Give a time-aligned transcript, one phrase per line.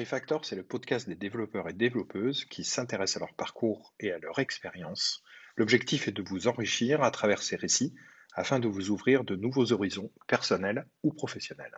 [0.00, 4.18] Refactor, c'est le podcast des développeurs et développeuses qui s'intéressent à leur parcours et à
[4.18, 5.22] leur expérience.
[5.58, 7.94] L'objectif est de vous enrichir à travers ces récits
[8.32, 11.76] afin de vous ouvrir de nouveaux horizons personnels ou professionnels.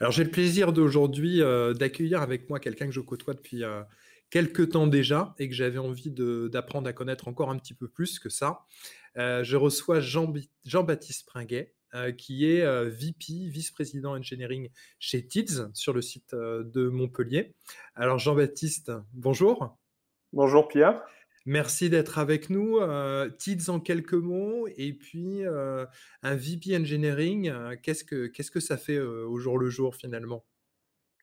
[0.00, 3.82] Alors j'ai le plaisir d'aujourd'hui euh, d'accueillir avec moi quelqu'un que je côtoie depuis euh,
[4.30, 8.18] quelques temps déjà et que j'avais envie d'apprendre à connaître encore un petit peu plus
[8.18, 8.60] que ça.
[9.16, 11.74] Euh, je reçois Jean-Baptiste Pringuet,
[12.16, 17.56] qui est VP, vice-président engineering chez TIDS sur le site de Montpellier.
[17.96, 19.76] Alors Jean-Baptiste, bonjour.
[20.32, 21.02] Bonjour Pierre.
[21.46, 22.78] Merci d'être avec nous.
[22.78, 25.86] Euh, TIDS en quelques mots, et puis euh,
[26.22, 29.96] un VP Engineering, euh, qu'est-ce, que, qu'est-ce que ça fait euh, au jour le jour
[29.96, 30.44] finalement?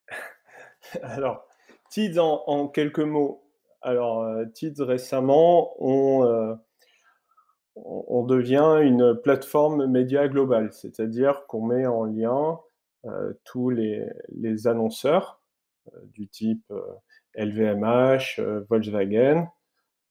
[1.03, 1.47] Alors,
[1.89, 3.43] TIDS en, quelques mots.
[3.81, 6.57] Alors, TIDS récemment, on,
[7.75, 12.59] on devient une plateforme média globale, c'est-à-dire qu'on met en lien
[13.45, 15.39] tous les, les annonceurs
[16.13, 16.73] du type
[17.35, 19.47] LVMH, Volkswagen,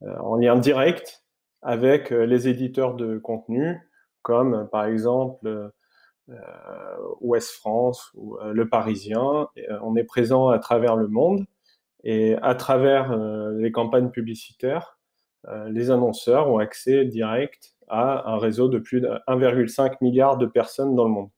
[0.02, 1.24] euh, en lien direct
[1.62, 3.80] avec euh, les éditeurs de contenu,
[4.20, 5.70] comme euh, par exemple
[7.20, 9.46] Ouest France ou Le Parisien.
[9.80, 11.46] on est présent à travers le monde
[12.08, 13.16] et à travers
[13.56, 14.98] les campagnes publicitaires,
[15.68, 20.94] les annonceurs ont accès direct à un réseau de plus de 1,5 milliard de personnes
[20.94, 21.30] dans le monde.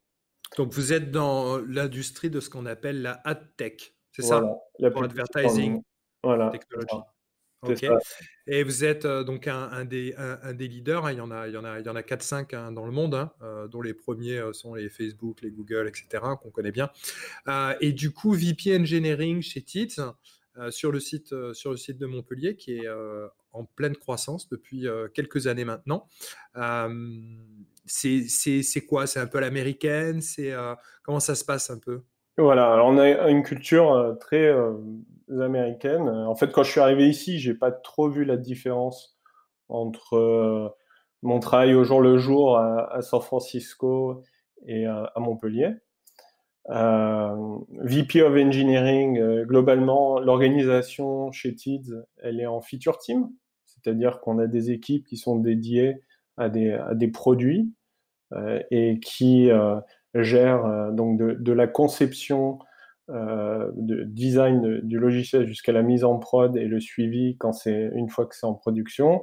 [0.57, 4.43] Donc vous êtes dans l'industrie de ce qu'on appelle la ad tech, c'est ça?
[4.79, 5.83] La Pour advertising,
[6.23, 7.03] voilà, technologie.
[8.47, 11.07] Et vous êtes euh, donc un, des, un, des, leaders.
[11.07, 11.13] Hein.
[11.13, 12.87] il y en a, il y en a, il y en a 4-5 hein, dans
[12.87, 16.51] le monde, hein, euh, dont les premiers euh, sont les Facebook, les Google, etc., qu'on
[16.51, 16.91] connaît bien.
[17.81, 20.01] et du coup, VP Engineering chez TITS,
[20.71, 22.89] sur, le site, sur le site de Montpellier, qui est
[23.53, 26.07] en pleine croissance depuis quelques années maintenant.
[27.87, 29.07] c'est quoi?
[29.07, 30.21] C'est un peu l'américaine?
[30.21, 30.53] C'est
[31.03, 32.03] comment ça se passe un peu?
[32.37, 32.73] Voilà.
[32.73, 34.55] Alors on a une culture très
[35.41, 36.09] américaines.
[36.09, 39.19] En fait, quand je suis arrivé ici, j'ai pas trop vu la différence
[39.69, 40.69] entre euh,
[41.23, 44.23] mon travail au jour le jour à, San Francisco
[44.67, 45.73] et à, Montpellier.
[46.71, 53.31] Euh, VP of Engineering, euh, globalement, l'organisation chez TIDS, elle est en feature team,
[53.65, 56.03] c'est-à-dire qu'on a des équipes qui sont dédiées
[56.37, 57.73] à des, produits
[58.71, 59.51] et qui
[60.15, 62.61] gèrent donc de, la conception
[63.11, 67.91] euh, de design du logiciel jusqu'à la mise en prod et le suivi quand c'est
[67.95, 69.23] une fois que c'est en production.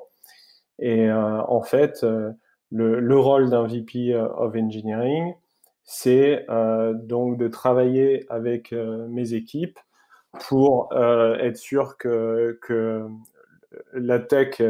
[0.80, 2.32] Et euh, en fait, euh,
[2.72, 5.36] le, rôle d'un VP of Engineering,
[5.85, 6.46] c'est
[6.94, 9.79] donc de travailler avec mes équipes
[10.47, 12.59] pour être sûr que,
[13.94, 14.62] la tech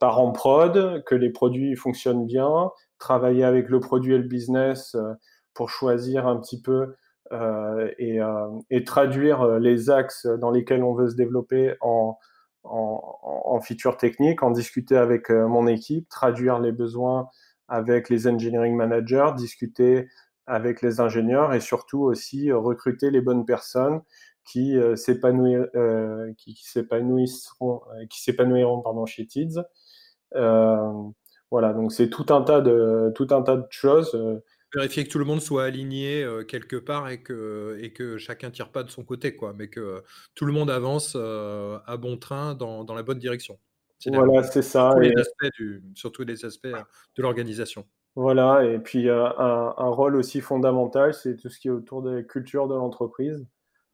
[0.00, 4.96] part en prod, que les produits fonctionnent bien, travailler avec le produit et le business
[5.54, 6.94] pour choisir un petit peu
[7.32, 8.48] euh, et, euh,
[8.86, 12.16] traduire euh, les axes dans lesquels on veut se développer en,
[12.64, 17.28] en, en features techniques, en discuter avec mon équipe, traduire les besoins
[17.68, 20.08] avec les engineering managers, discuter
[20.46, 24.00] avec les ingénieurs et surtout aussi recruter les bonnes personnes
[24.44, 26.32] qui euh, s'épanouiront, euh,
[28.10, 29.60] s'épanouiront, chez TIDS.
[30.34, 30.92] Euh,
[31.50, 34.42] voilà, donc c'est tout un tas de choses.
[34.74, 38.50] Vérifier que tout le monde soit aligné euh, quelque part et que, et que chacun
[38.50, 40.00] tire pas de son côté, mais que euh,
[40.34, 43.58] tout le monde avance euh, à bon train dans la bonne direction.
[44.06, 44.90] Voilà, c'est ça.
[44.90, 46.68] Surtout, les aspects du, surtout les aspects
[47.16, 47.86] de l'organisation.
[48.14, 52.10] Voilà, et puis un, un, rôle aussi fondamental, c'est tout ce qui est autour de
[52.10, 53.46] la culture de l'entreprise.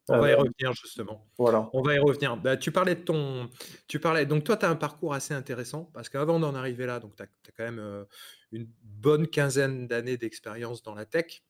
[0.08, 1.26] On va y revenir justement.
[1.38, 1.70] Voilà.
[1.72, 2.36] On va y revenir.
[2.36, 3.48] Bah, tu parlais de ton.
[3.88, 4.26] Tu parlais.
[4.26, 7.26] Donc, toi, tu as un parcours assez intéressant parce qu'avant d'en arriver là, tu as,
[7.56, 8.04] quand même euh,
[8.52, 11.42] une bonne quinzaine d'années d'expérience dans la tech,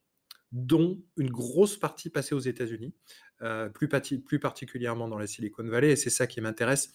[0.53, 2.95] dont une grosse partie passée aux États-Unis,
[3.43, 3.89] euh, plus,
[4.39, 6.93] particulièrement dans la Silicon Valley, et c'est ça qui m'intéresse.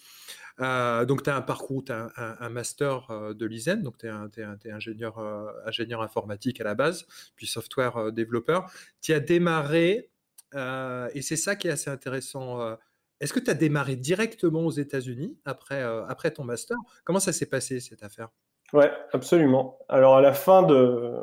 [0.60, 4.70] Euh, donc, tu as un parcours, tu as un, master de l'ISEN, donc tu es,
[4.72, 8.70] ingénieur, informatique à la base, puis software développeur.
[9.02, 10.10] Tu as démarré
[10.54, 12.60] euh, et c'est ça qui est assez intéressant.
[12.60, 12.76] Euh.
[13.20, 16.76] Est-ce que tu as démarré directement aux États-Unis après, euh, après ton master?
[17.04, 18.28] Comment ça s'est passé cette affaire?
[18.72, 19.78] Ouais, absolument.
[19.88, 21.16] Alors à la fin de,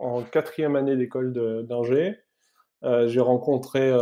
[0.00, 1.32] en quatrième année d'école
[1.66, 2.16] d'ingé,
[2.82, 3.92] j'ai rencontré,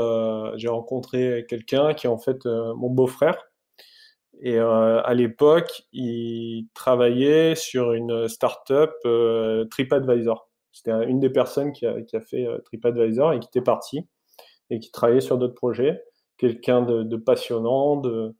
[0.57, 3.49] j'ai rencontré quelqu'un qui est en fait mon beau-frère.
[4.41, 8.93] Et à l'époque, il travaillait sur une startup
[9.71, 10.49] TripAdvisor.
[10.71, 14.07] C'était une des personnes qui a, qui a fait TripAdvisor et qui était parti
[14.71, 16.03] et qui travaillait sur d'autres projets.
[16.37, 18.37] Quelqu'un de, de, passionnant, de,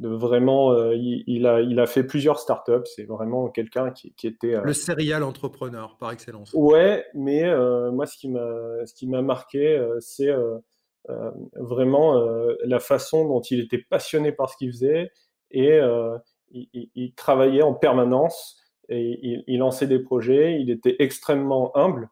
[0.00, 2.84] de vraiment, il, a, il a fait plusieurs startups.
[2.84, 6.52] C'est vraiment quelqu'un qui, qui, était le serial entrepreneur par excellence.
[6.54, 7.44] Ouais, mais
[7.92, 10.34] moi ce qui m'a ce qui m'a marqué, c'est
[11.54, 12.18] vraiment
[12.64, 15.10] la façon dont il était passionné par ce qu'il faisait
[15.50, 15.80] et
[16.50, 18.56] il, travaillait en permanence
[18.88, 20.60] et il, lançait des projets.
[20.60, 22.08] Il était extrêmement humble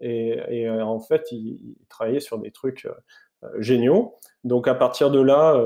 [0.00, 4.16] et, euh, en fait, il, travaillait sur des trucs euh, géniaux.
[4.44, 5.60] Donc à partir de là,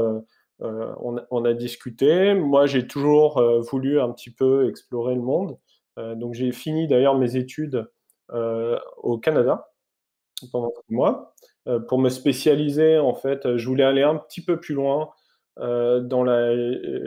[0.61, 0.95] euh,
[1.31, 2.35] on, a discuté.
[2.35, 5.59] Moi, j'ai toujours voulu un petit peu explorer le monde.
[5.97, 7.89] donc j'ai fini d'ailleurs mes études
[8.29, 9.73] au Canada
[10.51, 11.35] pendant six mois
[11.89, 12.99] pour me spécialiser.
[12.99, 15.11] En fait, je voulais aller un petit peu plus loin
[15.57, 16.55] dans la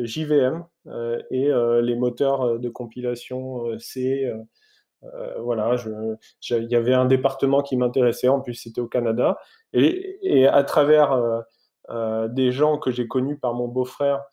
[0.04, 0.66] JVM
[1.32, 1.50] et
[1.82, 4.32] les moteurs de compilation C.
[5.40, 5.76] voilà,
[6.52, 9.38] il y avait un département qui m'intéressait, en plus c'était au Canada.
[9.74, 11.46] Et, à travers
[11.90, 14.24] des gens que j'ai connus par mon beau-frère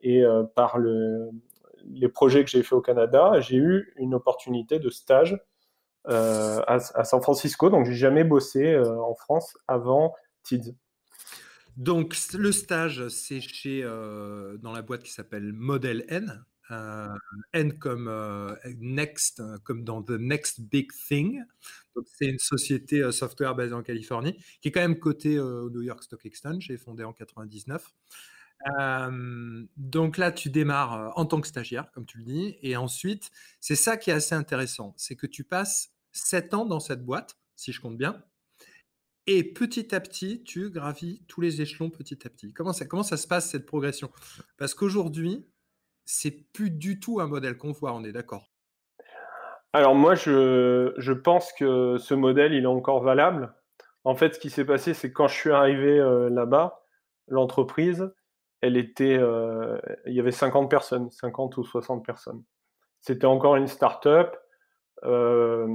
[0.00, 0.24] et
[0.54, 5.38] par les projets que j'ai fait au Canada, j'ai eu une opportunité de stage
[6.06, 7.70] à, San Francisco.
[7.70, 10.74] Donc, j'ai jamais bossé en France avant TIDS.
[11.76, 16.44] Donc, le stage, c'est chez euh, dans la boîte qui s'appelle Model N.
[16.70, 17.08] Euh,
[17.52, 21.42] N comme euh, Next, comme dans The Next Big Thing.
[21.94, 25.82] Donc, c'est une société software basée en Californie qui est quand même cotée au New
[25.82, 27.92] York Stock Exchange et fondée en 99.
[29.76, 33.76] donc là, tu démarres en tant que stagiaire, comme tu le dis, et ensuite, c'est
[33.76, 37.72] ça qui est assez intéressant, c'est que tu passes 7 ans dans cette boîte, si
[37.72, 38.24] je compte bien,
[39.26, 42.52] et petit à petit, tu gravis tous les échelons petit à petit.
[42.52, 44.10] Comment ça, comment ça se passe cette progression?
[44.58, 45.46] Parce qu'aujourd'hui,
[46.04, 48.50] c'est plus du tout un modèle qu'on voit, on est d'accord?
[49.72, 53.52] Alors moi, je, je, pense que ce modèle, il est encore valable.
[54.04, 56.84] En fait, ce qui s'est passé, c'est quand je suis arrivé euh, là-bas,
[57.26, 58.12] l'entreprise,
[58.60, 62.42] elle était, euh, il y avait 50 personnes, 50 ou 60 personnes.
[63.00, 64.36] C'était encore une start-up.
[65.04, 65.66] Euh,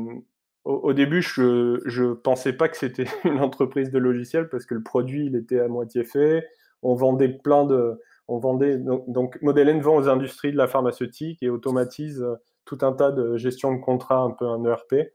[0.63, 1.41] au, début, je
[1.85, 5.59] ne pensais pas que c'était une entreprise de logiciels parce que le produit, il était
[5.59, 6.47] à moitié fait.
[6.83, 7.99] On vendait plein de.
[8.29, 12.35] On vendait, donc, donc Model N vend aux industries de la pharmaceutique et automatise euh,
[12.63, 15.11] tout un tas de gestion de contrats, un peu un ERP.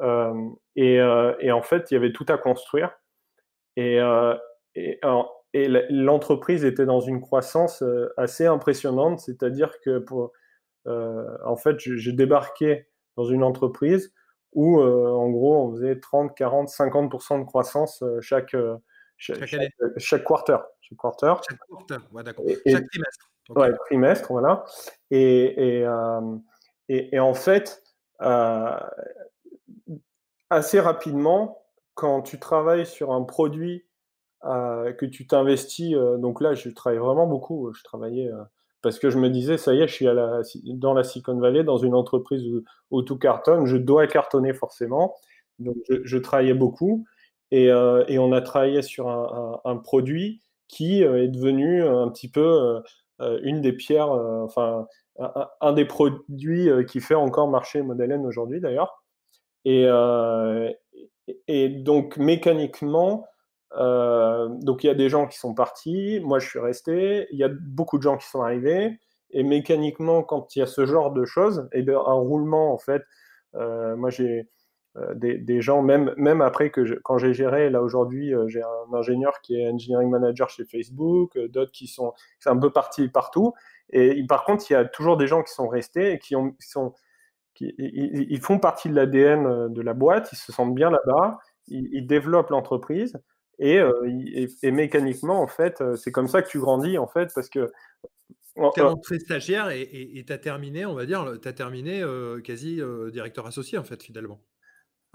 [0.00, 0.32] Euh,
[0.76, 2.92] et, euh, et, en fait, il y avait tout à construire.
[3.76, 3.98] Et,
[5.90, 7.82] l'entreprise était dans une croissance
[8.16, 10.04] assez impressionnante, c'est-à-dire que
[10.86, 12.86] en fait, j'ai débarqué
[13.16, 14.12] dans une entreprise
[14.52, 18.56] où en gros on faisait 30, 40, 50% de croissance chaque,
[19.16, 20.58] chaque, chaque, chaque, quarter.
[20.80, 21.34] Chaque quarter.
[21.48, 22.44] Chaque quarter, ouais, d'accord.
[22.66, 23.30] chaque trimestre.
[23.50, 24.64] Ouais, trimestre, voilà.
[25.10, 25.86] Et, et,
[26.88, 27.82] et, et en fait,
[30.50, 31.64] assez rapidement,
[31.94, 33.86] quand tu travailles sur un produit
[34.42, 37.72] que tu t'investis, donc là, je travaille vraiment beaucoup.
[37.72, 38.30] Je travaillais
[38.84, 41.38] parce que je me disais, ça y est, je suis à la, dans la Silicon
[41.38, 42.44] Valley, dans une entreprise
[42.90, 45.16] où, tout cartonne, je dois cartonner forcément.
[45.58, 47.06] Donc, je, travaillais beaucoup
[47.54, 52.28] et, euh, et, on a travaillé sur un, produit qui euh, est devenu un petit
[52.28, 52.82] peu
[53.20, 54.88] euh, une des pierres, enfin,
[55.60, 59.04] un, des produits qui fait encore marcher Model N aujourd'hui d'ailleurs.
[59.64, 59.86] Et,
[61.68, 63.24] donc, mécaniquement,
[63.76, 67.38] euh, donc il y a des gens qui sont partis, moi je suis resté, il
[67.38, 68.98] y a beaucoup de gens qui sont arrivés,
[69.30, 72.78] et mécaniquement, quand il y a ce genre de choses, et bien, un roulement en
[72.78, 73.02] fait,
[73.54, 74.42] euh, moi j'ai euh,
[75.16, 78.94] des, des, gens, même, même après que je, quand j'ai géré, là aujourd'hui j'ai un
[78.94, 83.54] ingénieur qui est engineering manager chez Facebook, d'autres qui sont, c'est un peu partis partout,
[83.90, 86.52] et par contre il y a toujours des gens qui sont restés et qui, ont,
[86.52, 86.92] qui sont
[87.54, 91.38] qui, ils, ils, font partie de l'ADN de la boîte, ils se sentent bien là-bas,
[91.68, 93.18] ils, ils développent l'entreprise.
[93.60, 97.30] Euh, et, et, mécaniquement, en fait, euh, c'est comme ça que tu grandis, en fait,
[97.34, 97.70] parce que.
[98.56, 102.40] Tu es rentré stagiaire et tu as terminé, on va dire, tu as terminé euh,
[102.40, 102.80] quasi
[103.12, 104.40] directeur associé, en fait, finalement.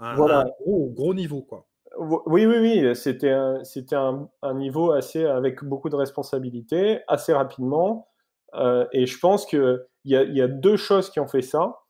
[0.00, 0.46] Un, voilà.
[0.60, 1.66] gros, gros, niveau, quoi.
[1.98, 8.08] Oui, oui, oui, c'était un, un, un, niveau assez avec beaucoup de responsabilités, assez rapidement.
[8.92, 11.80] et je pense qu'il y, a, y a deux choses qui ont fait ça.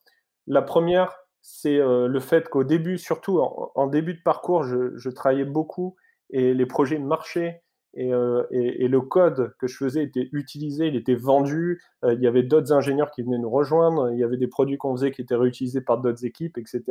[0.47, 5.11] La première, c'est le fait qu'au début, surtout en, en, début de parcours, je, je
[5.11, 5.97] travaillais beaucoup
[6.31, 7.63] et les projets marchaient
[7.99, 12.21] euh, et, et, le code que je faisais était utilisé, il était vendu, euh, il
[12.21, 15.11] y avait d'autres ingénieurs qui venaient nous rejoindre, il y avait des produits qu'on faisait
[15.11, 16.83] qui étaient réutilisés par d'autres équipes, etc.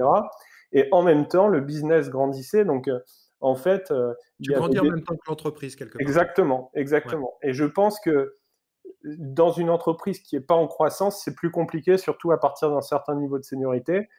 [0.71, 2.99] Et en même temps, le business grandissait, donc euh,
[3.41, 3.93] en fait...
[4.41, 6.01] tu grandis en même temps que l'entreprise, quelque part.
[6.01, 7.37] Exactement, exactement.
[7.41, 8.37] Et je pense que
[9.03, 12.81] dans une entreprise qui n'est pas en croissance, c'est plus compliqué, surtout à partir d'un
[12.81, 14.09] certain niveau de seniorité.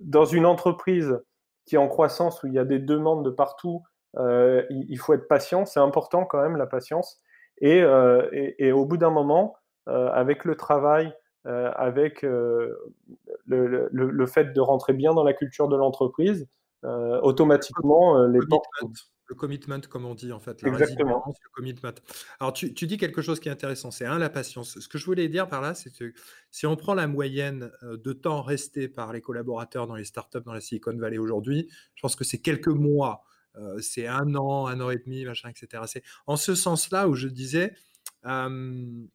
[0.00, 1.20] Dans une entreprise
[1.66, 3.82] qui est en croissance, où il y a des demandes de partout,
[4.16, 7.20] euh, il, faut être patient, c'est important quand même la patience.
[7.60, 7.82] Et,
[8.58, 12.78] et, au bout d'un moment, avec le travail, avec le,
[13.46, 16.48] le, le, fait de rentrer bien dans la culture de l'entreprise,
[16.82, 18.66] automatiquement, les portes
[19.26, 20.60] le commitment, comme on dit en fait.
[20.62, 21.24] La Exactement.
[21.26, 21.92] Le commitment.
[22.40, 24.78] Alors, tu, dis quelque chose qui est intéressant, c'est un, la patience.
[24.78, 26.12] Ce que je voulais dire par là, c'est que
[26.50, 30.42] si on prend la moyenne euh, de temps resté par les collaborateurs dans les startups
[30.44, 33.24] dans la Silicon Valley aujourd'hui, je pense que c'est quelques mois,
[33.56, 35.84] euh, c'est un an, un an et demi, machin, etc.
[35.86, 37.72] C'est en ce sens-là où je disais
[38.26, 39.06] euh,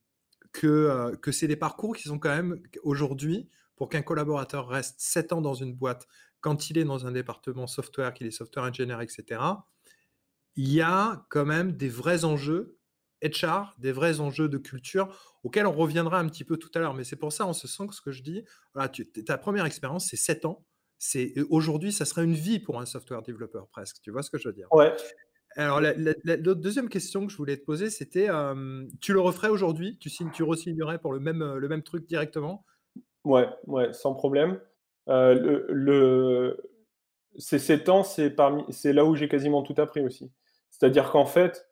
[0.52, 5.42] que c'est des parcours qui sont quand même aujourd'hui, pour qu'un collaborateur reste 7 ans
[5.42, 6.08] dans une boîte,
[6.42, 9.42] quand il est dans un département software, qu'il est software engineer, etc.,
[10.56, 12.78] il y a quand même des vrais enjeux
[13.22, 16.94] HR, des vrais enjeux de culture auxquels on reviendra un petit peu tout à l'heure.
[16.94, 18.44] Mais c'est pour ça, en ce sens, ce que je dis,
[19.26, 20.66] ta première expérience, c'est 7 ans.
[20.98, 23.98] C'est aujourd'hui, ça serait une vie pour un software developer presque.
[24.02, 24.68] Tu vois ce que je veux dire?
[24.72, 24.94] Ouais.
[25.56, 25.94] Alors, la,
[26.38, 28.28] deuxième question que je voulais te poser, c'était
[29.02, 29.98] tu le referais aujourd'hui?
[29.98, 32.66] Tu re-signerais pour le même, le même truc directement?
[33.24, 34.60] Ouais, ouais, sans problème.
[35.08, 36.58] Le,
[37.38, 40.32] ces 7 ans, c'est là où j'ai quasiment tout appris aussi.
[40.70, 41.68] C'est-à-dire qu'en fait,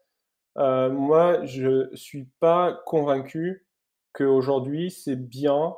[0.55, 3.67] moi, je suis pas convaincu
[4.17, 5.75] qu'aujourd'hui, c'est bien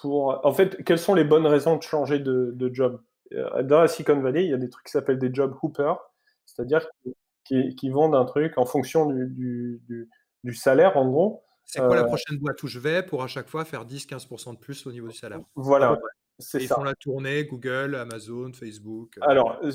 [0.00, 0.40] pour...
[0.44, 3.00] En fait, quelles sont les bonnes raisons de changer de, job?
[3.32, 5.98] Euh, Dans la Silicon Valley, il y a des trucs qui s'appellent des job hoopers,
[6.46, 6.86] c'est-à-dire
[7.50, 9.80] qui, vendent un truc en fonction du,
[10.44, 11.42] du, salaire, en gros.
[11.64, 14.54] C'est quoi la euh, prochaine boîte où je vais pour à chaque fois faire 10-15%
[14.54, 15.40] de plus au niveau du salaire?
[15.54, 15.98] Voilà.
[16.54, 19.18] Ils font la tournée Google, Amazon, Facebook.
[19.18, 19.70] Euh, alors, euh,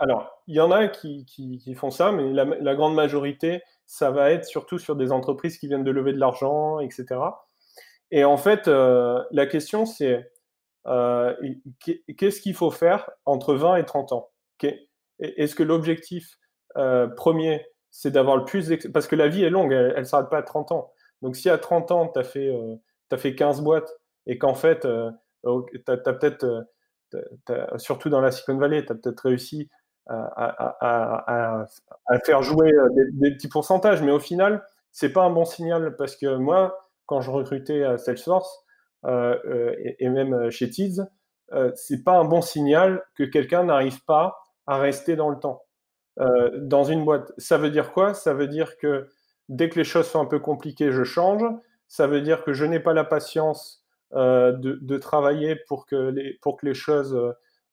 [0.00, 4.30] alors, il y en a qui, qui, font ça, mais la, grande majorité, ça va
[4.30, 7.20] être surtout sur des entreprises qui viennent de lever de l'argent, etc.
[8.10, 10.30] Et en fait, euh, la question, c'est
[10.84, 14.30] qu'est-ce qu'il faut faire entre 20 et 30 ans?
[15.18, 16.38] Est-ce que l'objectif
[17.16, 18.72] premier, c'est d'avoir le plus...
[18.92, 20.92] Parce que la vie est longue, elle ne s'arrête pas à 30 ans.
[21.22, 22.50] Donc si à 30 ans, tu as, fait,
[23.10, 23.92] as fait 15 boîtes
[24.26, 24.86] et qu'en fait
[25.44, 26.66] tu as, peut-être,
[27.14, 29.70] euh, surtout dans la Silicon Valley, tu as peut-être réussi
[30.06, 31.66] à,
[32.24, 36.16] faire jouer euh, des, petits pourcentages, mais au final, c'est pas un bon signal parce
[36.16, 38.64] que moi, quand je recrutais à Salesforce
[39.06, 41.06] euh, et, même chez Tiz,
[41.74, 45.63] c'est pas un bon signal que quelqu'un n'arrive pas à rester dans le temps.
[46.16, 47.32] Dans une boîte.
[47.38, 48.14] Ça veut dire quoi?
[48.14, 49.08] Ça veut dire que
[49.48, 51.42] dès que les choses sont un peu compliquées, je change.
[51.88, 56.34] Ça veut dire que je n'ai pas la patience euh, de, travailler pour que les,
[56.40, 57.18] pour que les choses,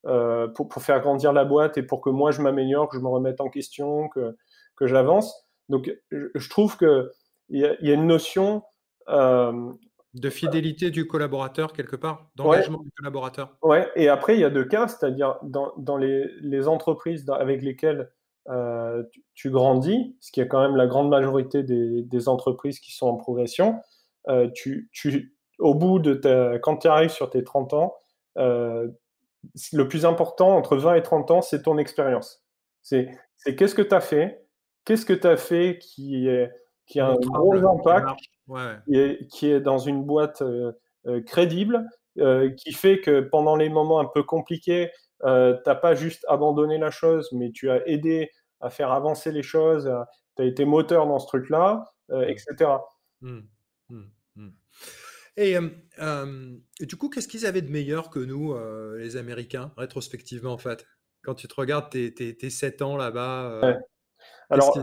[0.08, 3.02] euh, pour, pour, faire grandir la boîte et pour que moi je m'améliore, que je
[3.04, 4.36] me remette en question, que,
[4.76, 5.48] que j'avance.
[5.70, 7.10] Donc je, trouve qu'il
[7.50, 8.64] y, a, y a une notion
[9.10, 9.72] euh,
[10.16, 13.56] de fidélité du collaborateur quelque part, d'engagement du collaborateur.
[13.62, 17.62] Ouais, et après il y a deux cas, c'est-à-dire dans, dans les, les, entreprises avec
[17.62, 18.12] lesquelles
[19.36, 23.08] tu, grandis, ce qui est quand même la grande majorité des, des entreprises qui sont
[23.08, 23.80] en progression,
[24.54, 27.96] tu, tu, au bout de ta, quand tu arrives sur tes 30 ans,
[28.38, 28.88] euh,
[29.74, 32.44] le plus important entre 20 et 30 ans, c'est ton expérience.
[32.82, 33.10] C'est
[33.58, 34.46] qu'est-ce que tu as fait,
[34.86, 36.52] qu'est-ce que tu as fait qui, est,
[36.88, 38.10] qui a un gros impact,
[39.30, 40.74] qui, est, dans une boîte euh,
[41.08, 41.88] euh, crédible,
[42.58, 44.92] qui fait que pendant les moments un peu compliqués,
[45.24, 49.44] tu n'as pas juste abandonné la chose, mais tu as aidé à faire avancer les
[49.44, 49.92] choses,
[50.36, 51.92] tu as été moteur dans ce truc-là,
[52.28, 52.72] etc.
[55.38, 55.58] Et,
[56.80, 58.56] du coup, qu'est-ce qu'ils avaient de meilleur que nous,
[58.98, 60.86] les Américains, rétrospectivement, en fait?
[61.24, 63.80] Quand tu te regardes tes, tes, 7 ans là-bas.
[64.50, 64.78] Alors,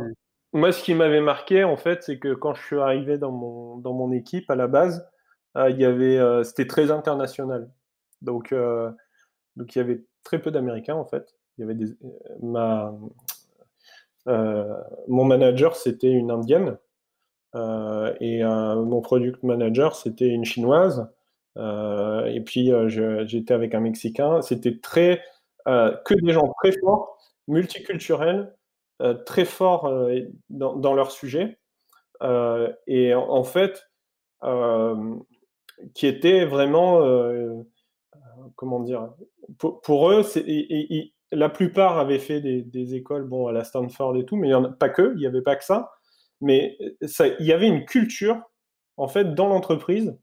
[0.52, 3.76] moi, ce qui m'avait marqué, en fait, c'est que quand je suis arrivé dans mon,
[3.76, 5.06] dans mon équipe, à la base,
[5.56, 7.70] il y avait, c'était très international.
[8.22, 8.54] Donc,
[9.56, 11.34] donc, il y avait très peu d'Américains, en fait.
[11.56, 11.86] Il y avait des,
[12.42, 12.94] ma,
[14.26, 16.76] mon manager, c'était une Indienne.
[17.54, 21.08] Euh, et euh, mon product manager, c'était une chinoise.
[21.56, 22.70] Euh, et puis,
[23.24, 24.42] j'étais avec un Mexicain.
[24.42, 25.22] C'était très
[25.66, 28.54] que des gens très forts, multiculturels,
[29.24, 29.90] très forts
[30.50, 31.58] dans, leur sujet.
[32.86, 33.90] et en, fait,
[35.94, 37.00] qui était vraiment,
[38.56, 39.10] comment dire,
[39.58, 40.22] pour, eux,
[41.32, 44.64] la plupart avaient fait des, écoles, bon, à la Stanford et tout, mais il en
[44.64, 45.92] a pas que, il n'y avait pas que ça.
[46.40, 48.40] Mais ça, il y avait une culture,
[48.96, 50.16] en fait, dans l'entreprise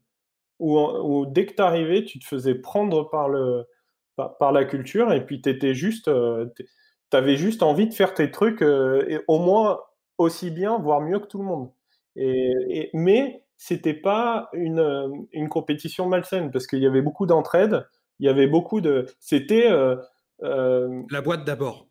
[0.58, 3.66] où, dès que tu arrivais, tu te faisais prendre par, le,
[4.16, 8.30] par, la culture et puis tu juste, euh, tu avais juste envie de faire tes
[8.30, 9.80] trucs euh, et au moins
[10.18, 11.70] aussi bien, voire mieux que tout le monde.
[12.16, 17.86] Et, et mais c'était pas une, une, compétition malsaine parce qu'il y avait beaucoup d'entraide,
[18.18, 19.06] il y avait beaucoup de.
[19.20, 19.70] C'était.
[19.70, 21.88] Euh, la boîte d'abord.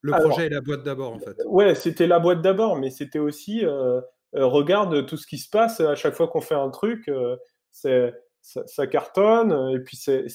[0.00, 1.36] Le projet et la boîte d'abord, en fait.
[1.46, 4.00] Ouais, c'était la boîte d'abord, mais c'était aussi euh,
[4.34, 7.10] regarde tout ce qui se passe à chaque fois qu'on fait un truc,
[7.70, 10.26] c'est ça, cartonne, et puis c'est,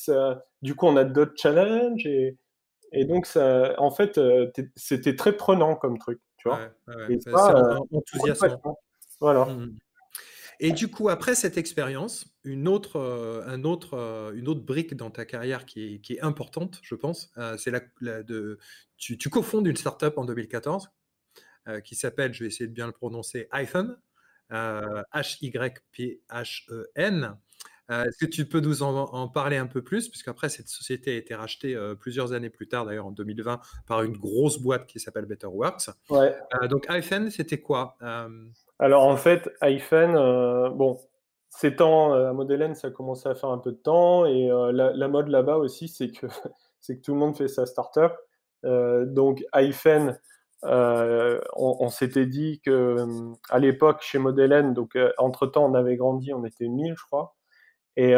[0.63, 2.35] du coup on a d'autres challenges, et,
[2.91, 4.19] et donc ça, en fait,
[4.75, 6.61] c'était très prenant comme truc, tu vois.
[7.09, 7.19] et
[7.91, 8.79] enthousiasmant.
[9.19, 9.45] Voilà.
[9.45, 9.77] Mmh, mmh.
[10.59, 14.93] Et du coup, après cette expérience, une autre, euh, un autre, euh, une autre brique
[14.93, 17.79] dans ta carrière qui est, qui est importante, je pense, euh, c'est la,
[18.23, 18.59] de,
[18.97, 20.89] tu, tu cofondes une startup en 2014
[21.83, 23.95] qui s'appelle, je vais essayer de bien le prononcer, Hyphen,
[24.49, 25.77] H-Y-P-H-E-N.
[27.89, 30.09] Est-ce que tu peux nous en, parler un peu plus?
[30.09, 34.17] Puisqu'après, cette société a été rachetée plusieurs années plus tard, d'ailleurs en 2020, par une
[34.17, 35.91] grosse boîte qui s'appelle BetterWorks.
[36.09, 36.35] Ouais.
[36.69, 37.99] donc, Hyphen, c'était quoi
[38.79, 40.97] alors en fait, iPhone, euh, bon,
[41.49, 44.49] ces temps euh, à Model ça a commencé à faire un peu de temps et
[44.49, 46.27] euh, la, mode là-bas aussi, c'est que
[46.79, 48.13] c'est que tout le monde fait sa startup.
[48.63, 50.17] donc iPhone,
[50.63, 53.05] on, s'était dit que
[53.49, 57.35] à l'époque chez Model donc entre temps on avait grandi, on était 1000 je crois,
[57.97, 58.15] et,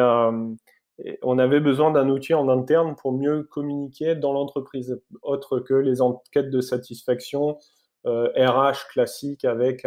[1.24, 6.02] on avait besoin d'un outil en interne pour mieux communiquer dans l'entreprise, autre que les
[6.02, 7.58] enquêtes de satisfaction
[8.06, 9.86] RH classiques avec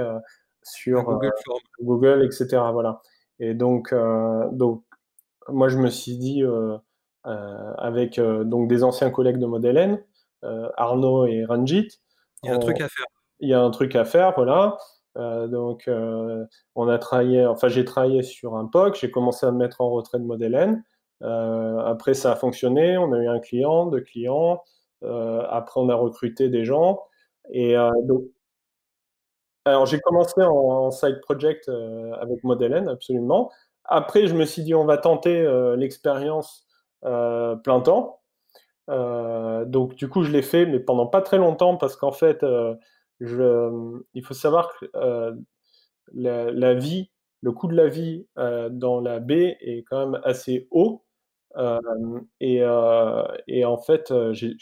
[0.65, 2.63] sur Google, euh, Google, etc.
[2.73, 3.01] Voilà.
[3.39, 4.85] Et donc, euh, donc,
[5.49, 6.79] moi, je me suis dit, euh,
[7.25, 10.05] avec donc des anciens collègues de Model N,
[10.77, 11.89] Arnaud et Ranjit,
[12.43, 13.07] il y a un truc à faire.
[13.41, 14.77] Il y a un truc à faire, voilà.
[15.17, 15.89] donc,
[16.75, 19.91] on a travaillé, enfin, j'ai travaillé sur un POC, j'ai commencé à me mettre en
[19.91, 20.85] retrait de Model N.
[21.21, 24.63] après, ça a fonctionné, on a eu un client, deux clients.
[25.03, 27.03] après, on a recruté des gens.
[27.51, 28.25] Et donc,
[29.67, 33.51] alors, j'ai commencé en, side project euh, avec Model N, absolument.
[33.85, 36.67] Après, je me suis dit, on va tenter euh, l'expérience
[37.05, 38.21] euh, plein temps.
[38.89, 42.45] donc, du coup, je l'ai fait, mais pendant pas très longtemps, parce qu'en fait,
[43.21, 45.35] il faut savoir que
[46.13, 51.05] la, vie, le coût de la vie dans la baie est quand même assez haut.
[52.41, 54.57] et, en fait, j'ai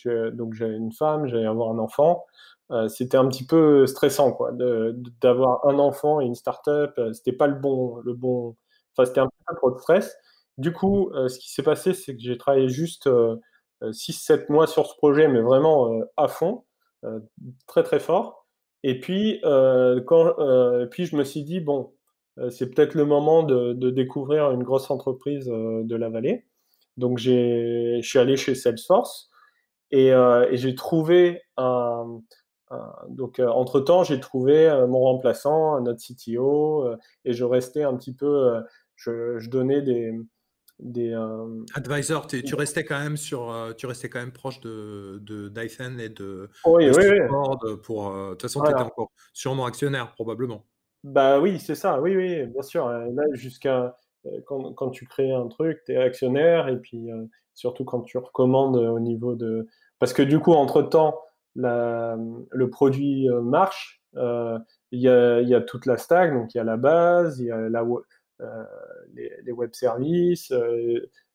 [0.61, 2.25] une femme, j'allais avoir un enfant.
[2.73, 4.51] Euh, c'était un petit peu stressant, quoi,
[5.21, 6.95] d'avoir un enfant et une start-up.
[6.99, 8.57] Euh, c'était pas le bon, le bon.
[8.97, 10.17] Enfin, c'était un peu trop de stress.
[10.59, 13.09] Du coup, euh, ce qui s'est passé, c'est que j'ai travaillé juste
[13.83, 16.65] 6-7 mois sur ce projet, mais vraiment à fond,
[17.67, 18.47] très très fort.
[18.85, 20.35] Et puis, quand,
[20.91, 21.93] puis je me suis dit, bon,
[22.51, 26.47] c'est peut-être le moment de, découvrir une grosse entreprise de la vallée.
[26.97, 29.31] Donc, je suis allé chez Salesforce
[29.91, 32.21] et, et j'ai trouvé un,
[33.09, 36.87] donc, euh, entre-temps, j'ai trouvé euh, mon remplaçant, notre CTO,
[37.25, 38.61] et je restais un petit peu,
[38.97, 40.13] je, donnais des,
[40.79, 41.15] des
[41.75, 46.09] advisor tu restais quand même sur tu restais quand même proche de, de Dyson et
[46.09, 47.77] de oui, oui, oui.
[47.83, 50.65] pour de toute façon tu étais encore sûrement actionnaire probablement.
[51.05, 52.89] Bah oui c'est ça oui oui bien sûr.
[52.89, 53.95] Là jusqu'à
[54.47, 57.11] quand, quand, tu crées un truc tu es actionnaire et puis
[57.55, 59.69] surtout quand tu recommandes au niveau de
[60.01, 60.83] parce que du coup entre
[61.55, 64.59] le produit euh, marche, euh,
[64.91, 67.57] il y, a, toute la stack, donc il y a la base, il y a
[67.57, 68.65] euh,
[69.15, 70.53] les, web services,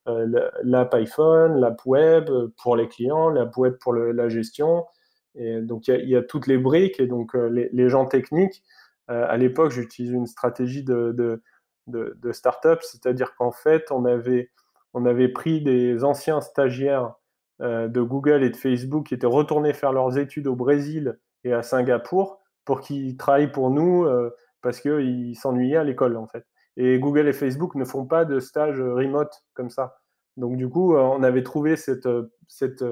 [0.06, 2.30] l'app iPhone, l'app web
[2.62, 4.86] pour les clients, l'app web pour la gestion.
[5.34, 8.62] Et donc il y, a, toutes les briques et donc les, gens techniques.
[9.08, 11.42] à l'époque, j'utilise une stratégie de, de,
[11.88, 17.14] de, start-up, c'est-à-dire qu'en fait, on avait, pris des anciens stagiaires
[17.60, 21.62] de Google et de Facebook qui étaient retournés faire leurs études au Brésil et à
[21.62, 26.44] Singapour pour qu'ils travaillent pour nous euh, parce qu'ils s'ennuyaient à l'école en fait.
[26.76, 29.98] Et Google et Facebook ne font pas de stage remote comme ça.
[30.36, 32.08] Donc du coup, euh, on avait trouvé cette,
[32.46, 32.84] cette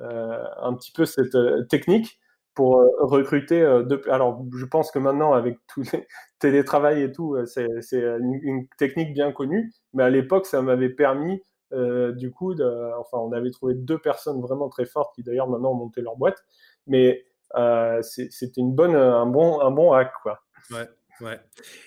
[0.00, 1.36] un petit peu cette
[1.68, 2.18] technique
[2.54, 3.62] pour recruter.
[4.10, 6.06] alors, je pense que maintenant, avec tous les
[6.38, 9.72] télétravail et tout, c'est une, technique bien connue.
[9.92, 11.40] Mais à l'époque, ça m'avait permis
[11.72, 15.72] euh, du coup, enfin, on avait trouvé deux personnes vraiment très fortes qui d'ailleurs maintenant
[15.72, 16.44] ont monté leur boîte.
[16.86, 17.24] Mais
[17.56, 20.40] euh, c'était une bonne, un bon, un bon hack, quoi.
[20.70, 20.88] Ouais.
[21.20, 21.38] Ouais.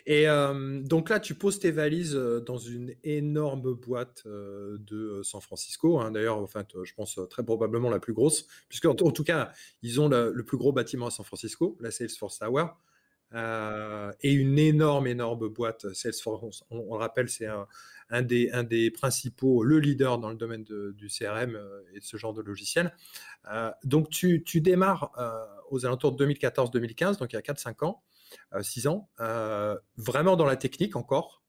[0.06, 6.00] Et euh, donc là, tu poses tes valises dans une énorme boîte de San Francisco.
[6.00, 6.12] Hein.
[6.12, 10.08] D'ailleurs, enfin, je pense très probablement la plus grosse, puisque en, tout cas, ils ont
[10.08, 12.68] le, plus gros bâtiment à San Francisco, la Salesforce Tower.
[13.34, 16.64] et une énorme, énorme boîte Salesforce.
[16.72, 17.68] On, on le rappelle, c'est un,
[18.10, 22.06] un des, un des principaux, le leader dans le domaine du CRM euh, et de
[22.06, 22.94] ce genre de logiciel.
[23.52, 27.86] Euh, donc, tu, tu démarres euh, aux alentours de 2014-2015, donc il y a 4-5
[27.86, 28.04] ans,
[28.62, 29.10] 6 ans,
[29.98, 31.44] vraiment dans la technique encore.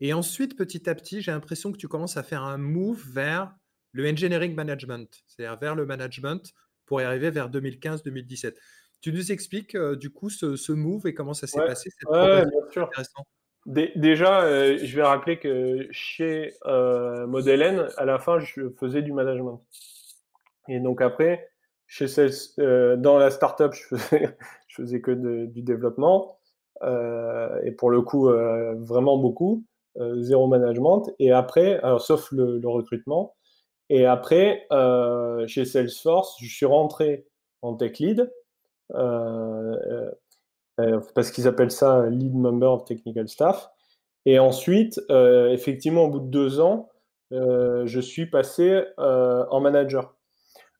[0.00, 3.54] Et ensuite, petit à petit, j'ai l'impression que tu commences à faire un move vers
[3.92, 6.52] le engineering management, c'est-à-dire vers le management
[6.86, 8.54] pour y arriver vers 2015-2017.
[9.00, 12.90] Tu nous expliques du coup ce, move et comment ça s'est passé cette bien sûr.
[13.66, 19.62] Déjà, je vais rappeler que chez Model N, à la fin, je faisais du management.
[20.68, 21.50] Et donc après,
[21.86, 22.06] chez
[22.56, 24.36] dans la startup, je faisais,
[24.68, 26.38] je faisais que du développement.
[26.82, 29.64] et pour le coup, vraiment beaucoup.
[30.18, 31.10] zéro management.
[31.18, 33.34] Et après, alors, sauf le, le recrutement.
[33.94, 37.26] Et après, euh, chez Salesforce, je suis rentré
[37.60, 38.32] en tech lead,
[38.94, 40.10] euh, euh,
[41.14, 43.68] parce qu'ils appellent ça lead member of technical staff.
[44.24, 46.90] Et ensuite, effectivement, au bout de deux ans,
[47.30, 50.16] je suis passé en manager.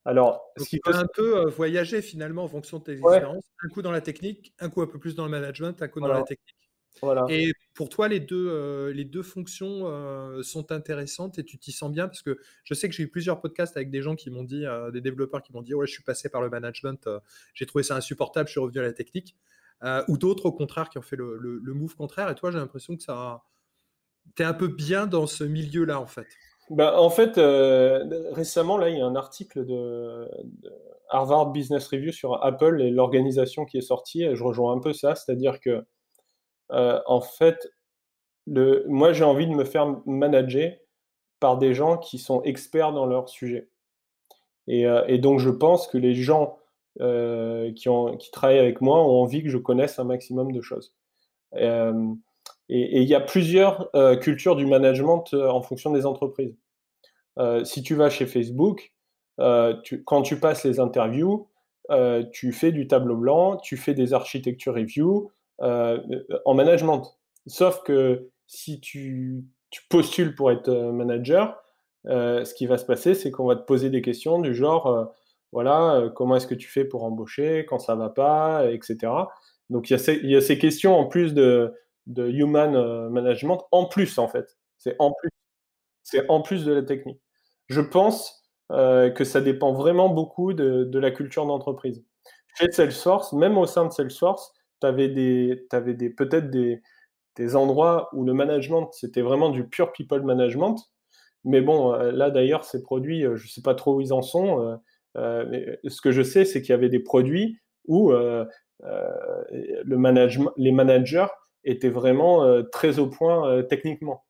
[0.05, 3.45] Alors, ce qui peut un peu voyager finalement en fonction de tes expériences.
[3.65, 6.01] Un coup dans la technique, un coup un peu plus dans le management, un coup
[6.01, 6.57] dans la technique.
[7.29, 11.73] Et pour toi, les deux, euh, les deux fonctions euh, sont intéressantes et tu t'y
[11.73, 12.07] sens bien?
[12.07, 14.67] Parce que je sais que j'ai eu plusieurs podcasts avec des gens qui m'ont dit,
[14.67, 17.09] euh, des développeurs qui m'ont dit, ouais, je suis passé par le management,
[17.55, 19.37] j'ai trouvé ça insupportable, je suis revenu à la technique.
[20.09, 22.31] Ou d'autres, au contraire, qui ont fait le, le, move contraire.
[22.31, 23.43] Et toi, j'ai l'impression que ça,
[24.37, 26.27] tu es un peu bien dans ce milieu-là, en fait.
[26.71, 27.33] Bah, en fait,
[28.33, 30.29] récemment, là, il y a un article de,
[31.13, 34.25] Harvard Business Review sur Apple et l'organisation qui est sortie.
[34.35, 35.85] Je rejoins un peu ça, c'est-à-dire que
[36.73, 37.71] euh, en fait,
[38.47, 40.73] moi, j'ai envie de me faire manager
[41.39, 43.69] par des gens qui sont experts dans leur sujet.
[44.67, 46.59] Et, euh, donc, je pense que les gens
[47.01, 50.95] euh, qui, travaillent avec moi ont envie que je connaisse un maximum de choses.
[51.55, 51.67] et
[52.69, 56.57] il y a plusieurs cultures du management en fonction des entreprises.
[57.65, 58.93] si tu vas chez Facebook,
[59.39, 61.49] quand tu passes les interviews,
[62.33, 65.31] tu fais du tableau blanc, tu fais des architecture reviews,
[65.63, 65.99] euh,
[66.45, 67.17] en management.
[67.47, 69.45] Sauf que si tu,
[69.89, 71.57] postules pour être euh, manager,
[72.07, 75.13] euh, ce qui va se passer, c'est qu'on va te poser des questions du genre,
[75.53, 79.13] voilà, comment est-ce que tu fais pour embaucher, quand ça va pas, etc.
[79.71, 81.73] Donc il y, a ces, questions en plus de,
[82.17, 84.57] human management, en plus en fait.
[84.79, 85.31] C'est en plus.
[86.03, 87.21] C'est en plus de la technique.
[87.69, 92.05] Je pense que ça dépend vraiment beaucoup de, de la culture d'entreprise.
[92.55, 96.83] Chez Salesforce, même au sein de Salesforce, tu avais, des, des, peut-être des,
[97.37, 100.77] des, endroits où le management, c'était vraiment du pure people management.
[101.45, 104.13] Mais bon, euh, là d'ailleurs, ces produits, euh, je ne sais pas trop où ils
[104.13, 104.79] en sont.
[105.17, 110.73] Euh, ce que je sais, c'est qu'il y avait des produits où le management, les
[110.73, 111.27] managers
[111.65, 114.25] étaient vraiment très au point techniquement.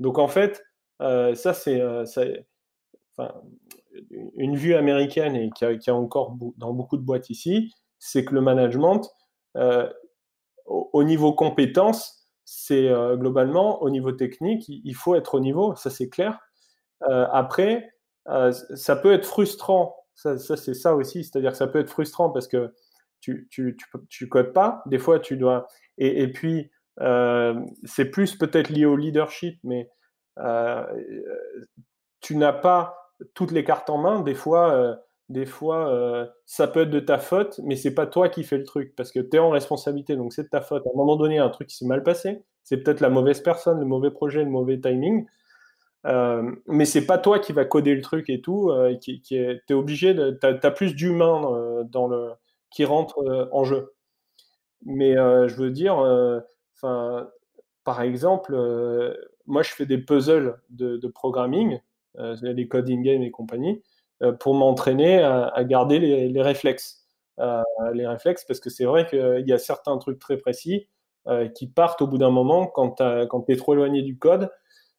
[0.00, 0.62] Donc en fait,
[1.00, 1.80] ça c'est
[4.36, 8.34] une vue américaine et qui a, a, encore dans beaucoup de boîtes ici, c'est que
[8.34, 9.10] le management,
[9.56, 9.88] euh,
[10.66, 15.90] au, niveau compétences, c'est euh, globalement au niveau technique, il, faut être au niveau, ça
[15.90, 16.38] c'est clair.
[17.08, 17.90] Euh, après,
[18.74, 22.48] ça peut être frustrant, ça, c'est ça aussi, c'est-à-dire que ça peut être frustrant parce
[22.48, 22.74] que
[23.20, 23.76] tu, tu,
[24.08, 25.66] tu, codes pas, des fois tu dois.
[25.96, 26.70] Et, puis,
[27.84, 29.90] c'est plus peut-être lié au leadership, mais
[32.20, 34.20] tu n'as pas toutes les cartes en main.
[34.22, 38.28] Des fois, des fois, euh, ça peut être de ta faute, mais c'est pas toi
[38.28, 40.86] qui fais le truc parce que tu es en responsabilité, donc c'est de ta faute.
[40.86, 43.84] À un moment donné, un truc s'est mal passé, c'est peut-être la mauvaise personne, le
[43.84, 45.26] mauvais projet, le mauvais timing,
[46.06, 48.70] euh, mais c'est pas toi qui va coder le truc et tout.
[48.70, 48.96] Euh,
[49.30, 52.32] es obligé de, as plus d'humains euh, dans le
[52.70, 53.94] qui rentrent en jeu.
[54.84, 55.96] Mais je veux dire,
[56.76, 57.28] enfin,
[57.84, 58.54] par exemple,
[59.46, 61.80] moi je fais des puzzles de, programming,
[62.42, 63.82] les coding games et compagnie.
[64.22, 67.04] Euh, pour m'entraîner à, garder les, réflexes.
[67.38, 67.62] Euh,
[67.94, 70.88] les réflexes, parce que c'est vrai qu'il y a certains trucs très précis
[71.28, 74.50] euh, qui partent au bout d'un moment quand tu es trop éloigné du code.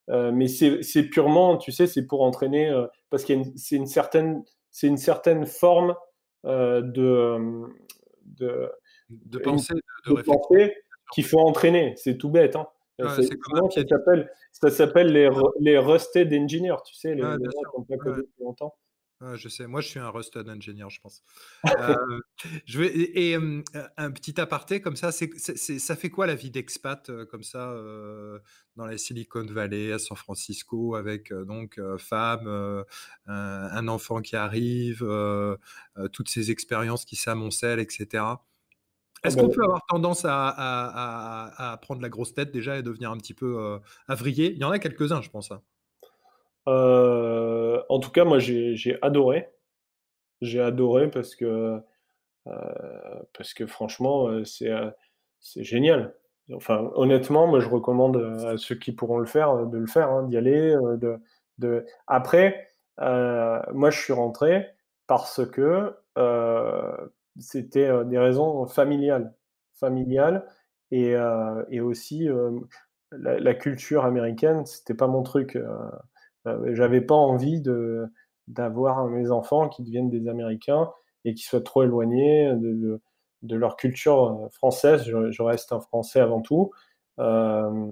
[0.09, 2.73] Mais c'est purement, tu sais, c'est pour entraîner,
[3.09, 5.95] parce qu'il c'est une certaine, c'est une certaine forme
[6.43, 7.37] de,
[8.25, 8.71] de,
[9.09, 9.73] de pensée,
[10.07, 10.71] de,
[11.13, 11.93] qu'il faut entraîner.
[11.97, 12.55] C'est tout bête.
[12.55, 12.67] Hein.
[12.99, 13.21] ça
[13.87, 18.21] s'appelle, ça s'appelle les, les rusted engineers, tu sais, les, gens qui n'ont pas codé
[18.21, 18.75] depuis longtemps.
[19.21, 21.23] Ah, je sais, moi je suis un rusted engineer, je pense.
[21.79, 22.19] Euh,
[22.65, 27.11] je vais, et, un petit aparté comme ça, c'est, ça fait quoi la vie d'expat
[27.25, 27.75] comme ça
[28.75, 32.83] dans la Silicon Valley, à San Francisco, avec donc femme,
[33.27, 35.05] un, enfant qui arrive,
[36.13, 38.23] toutes ces expériences qui s'amoncellent, etc.
[39.23, 43.11] Est-ce qu'on peut avoir tendance à, à, à, prendre la grosse tête déjà et devenir
[43.11, 45.51] un petit peu avrillé Il y en a quelques-uns, je pense.
[45.51, 45.61] Hein.
[46.67, 49.49] Euh, en tout cas, moi, j'ai adoré.
[50.41, 51.81] J'ai adoré parce que,
[52.47, 56.15] euh, parce que franchement, euh, c'est génial.
[56.53, 60.23] Enfin, honnêtement, moi, je recommande à ceux qui pourront le faire de le faire, hein,
[60.23, 60.75] d'y aller.
[61.57, 61.85] De.
[62.07, 64.67] Après, moi, je suis rentré
[65.07, 65.95] parce que
[67.39, 69.33] c'était des raisons familiales,
[69.73, 70.45] familiales
[70.91, 71.15] et,
[71.69, 72.27] et aussi
[73.11, 75.57] la, la, culture américaine, c'était pas mon truc.
[76.45, 78.07] J'avais pas envie de
[78.47, 80.89] d'avoir mes enfants qui deviennent des Américains
[81.23, 82.99] et qui soient trop éloignés de,
[83.43, 85.03] de, leur culture française.
[85.05, 86.71] Je, reste un Français avant tout.
[87.19, 87.91] Euh,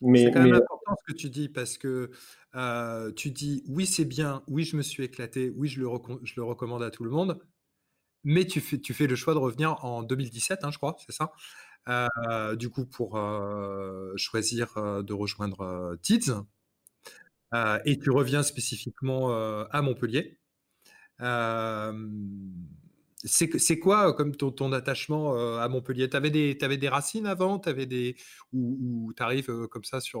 [0.00, 2.10] mais, c'est quand même important ce que tu dis parce que
[2.54, 5.88] euh, tu dis oui c'est bien, oui je me suis éclaté, oui je le,
[6.22, 7.40] je le recommande à tout le monde,
[8.22, 11.12] mais tu fais, tu fais le choix de revenir en 2017, hein, je crois, c'est
[11.12, 11.32] ça?
[11.88, 13.18] Euh, Du coup pour
[14.16, 16.34] choisir de rejoindre Tids.
[17.84, 20.38] Et tu reviens spécifiquement à Montpellier.
[23.24, 26.08] c'est quoi comme ton, attachement à Montpellier?
[26.08, 27.58] Tu avais, des racines avant?
[27.58, 28.16] Avais des,
[28.52, 30.20] Ou, tu arrives comme ça sur,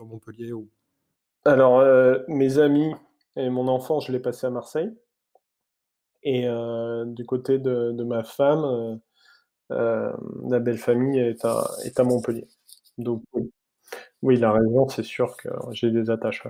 [0.00, 0.52] Montpellier.
[1.44, 1.84] Alors,
[2.28, 2.94] mes amis
[3.36, 4.90] et mon enfant, je l'ai passé à Marseille.
[6.22, 6.46] Et
[7.06, 9.00] du côté de, ma femme,
[9.68, 12.46] la belle famille est à, est à Montpellier.
[12.98, 13.22] Donc,
[14.22, 14.36] oui.
[14.36, 16.42] La région, c'est sûr que j'ai des attaches.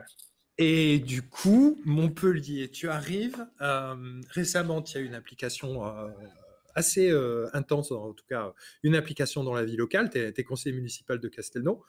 [0.62, 3.46] Et du coup, Montpellier, tu arrives.
[3.62, 6.08] Euh, récemment, tu as une application euh,
[6.74, 8.52] assez euh, intense, en tout cas,
[8.82, 10.10] une application dans la vie locale.
[10.10, 11.82] Tu es, conseiller municipal de Castelnau.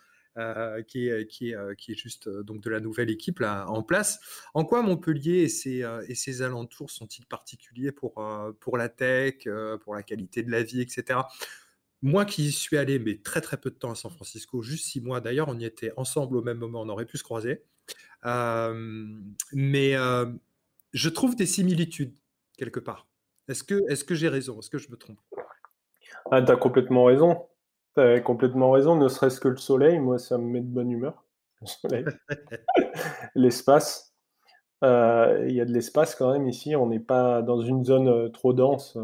[0.88, 4.22] qui, est, qui, est, qui est juste donc de la nouvelle équipe en place.
[4.54, 8.24] En quoi Montpellier et ses, et ses alentours sont-ils particuliers pour,
[8.62, 9.50] pour la tech,
[9.84, 11.20] pour la qualité de la vie, etc.
[12.02, 14.86] Moi qui y suis allé, mais très très peu de temps à San Francisco, juste
[14.86, 17.64] six mois d'ailleurs, on y était ensemble au même moment, on aurait pu se croiser.
[18.26, 19.20] Euh,
[19.54, 20.26] mais euh,
[20.94, 22.16] je trouve des similitudes
[22.58, 23.08] quelque part.
[23.48, 24.60] Est-ce que, est que j'ai raison?
[24.60, 25.20] Est-ce que je me trompe?
[26.32, 27.48] Ah, t'as complètement raison.
[27.94, 31.26] T'as complètement raison, ne serait-ce que le soleil, moi ça me met de bonne humeur.
[31.62, 32.06] Le soleil.
[33.36, 34.16] L'espace.
[34.84, 38.32] Euh, il y a de l'espace quand même ici, on n'est pas dans une zone
[38.32, 38.98] trop dense.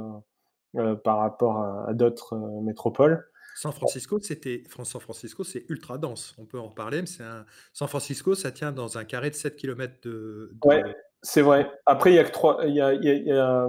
[0.77, 3.25] Euh, par rapport à, d'autres euh, métropoles.
[3.55, 6.35] San Francisco, c'était San Francisco, c'est ultra dense.
[6.37, 9.35] On peut en reparler, mais c'est un San Francisco, ça tient dans un carré de
[9.35, 10.53] 7 km de.
[10.63, 10.83] Ouais,
[11.23, 11.71] c'est vrai.
[11.87, 12.59] Après, il y a que trois.
[12.65, 13.67] Il y a, y a,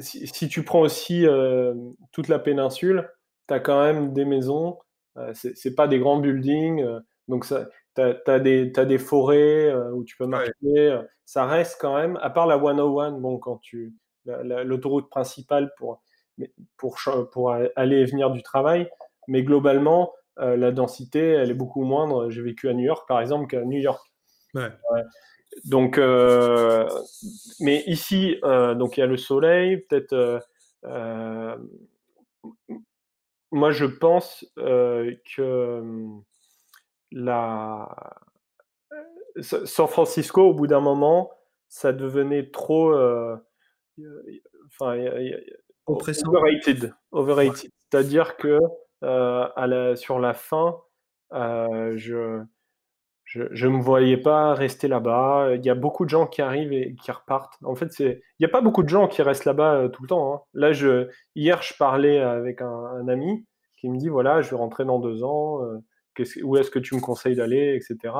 [0.00, 1.74] si, tu prends aussi euh,
[2.10, 3.08] toute la péninsule,
[3.46, 4.78] tu as quand même des maisons.
[5.18, 6.84] Euh, c'est pas des grands buildings.
[7.28, 7.54] donc, tu
[8.02, 11.00] as, as, des forêts où tu peux marcher.
[11.24, 13.94] Ça reste quand même, à part la 101, bon, quand tu.
[14.24, 16.00] L'autoroute principale pour
[16.76, 16.98] pour,
[17.32, 18.88] pour aller et venir du travail.
[19.28, 22.30] Mais globalement, euh, la densité, elle est beaucoup moindre.
[22.30, 24.02] J'ai vécu à New York, par exemple, qu'à New York.
[25.64, 26.88] Donc, euh,
[27.60, 30.42] mais ici, euh, donc il y a le soleil, peut-être.
[33.50, 35.84] moi, je pense que
[37.10, 37.88] la
[39.40, 41.30] San Francisco, au bout d'un moment,
[41.68, 42.94] ça devenait trop.
[44.68, 44.96] Enfin,
[45.86, 46.94] Overrated.
[47.10, 47.70] Overrated.
[47.78, 48.58] C'est-à-dire que
[49.02, 50.76] euh, à la, sur la fin,
[51.32, 52.42] euh, je
[53.24, 55.54] je ne me voyais pas rester là-bas.
[55.54, 57.54] Il y a beaucoup de gens qui arrivent et qui repartent.
[57.64, 60.08] En fait, il n'y a pas beaucoup de gens qui restent là-bas euh, tout le
[60.08, 60.34] temps.
[60.34, 60.40] Hein.
[60.52, 63.46] Là, je hier, je parlais avec un, ami
[63.78, 65.60] qui me dit voilà, je vais rentrer dans deux ans.
[66.42, 68.12] où est-ce que tu me conseilles d'aller, etc.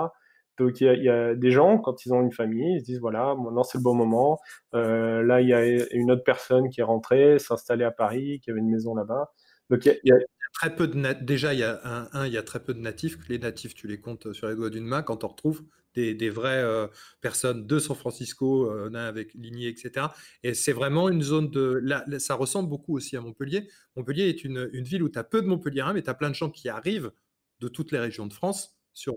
[0.58, 3.34] Donc il y, a, des gens, quand ils ont une famille, ils se disent voilà,
[3.34, 4.38] maintenant c'est le bon moment.
[4.74, 8.50] Euh, là, il y a une autre personne qui est rentrée, s'installer à Paris, qui
[8.50, 9.32] avait une maison là-bas.
[9.70, 10.16] Donc il y, a,
[10.52, 11.80] très peu de déjà il y a
[12.12, 13.16] un, il y a très peu de natifs.
[13.28, 15.62] Les natifs, tu les comptes sur les doigts d'une main quand on retrouve
[15.94, 16.86] des, des vraies euh,
[17.20, 20.06] personnes de San Francisco, euh, avec lignée, etc.
[20.42, 21.80] Et c'est vraiment une zone de.
[21.82, 23.68] Là, ça ressemble beaucoup aussi à Montpellier.
[23.96, 26.30] Montpellier est une, une ville où tu as peu de Montpelliérains, mais tu as plein
[26.30, 27.12] de gens qui arrivent
[27.60, 29.14] de toutes les régions de France sur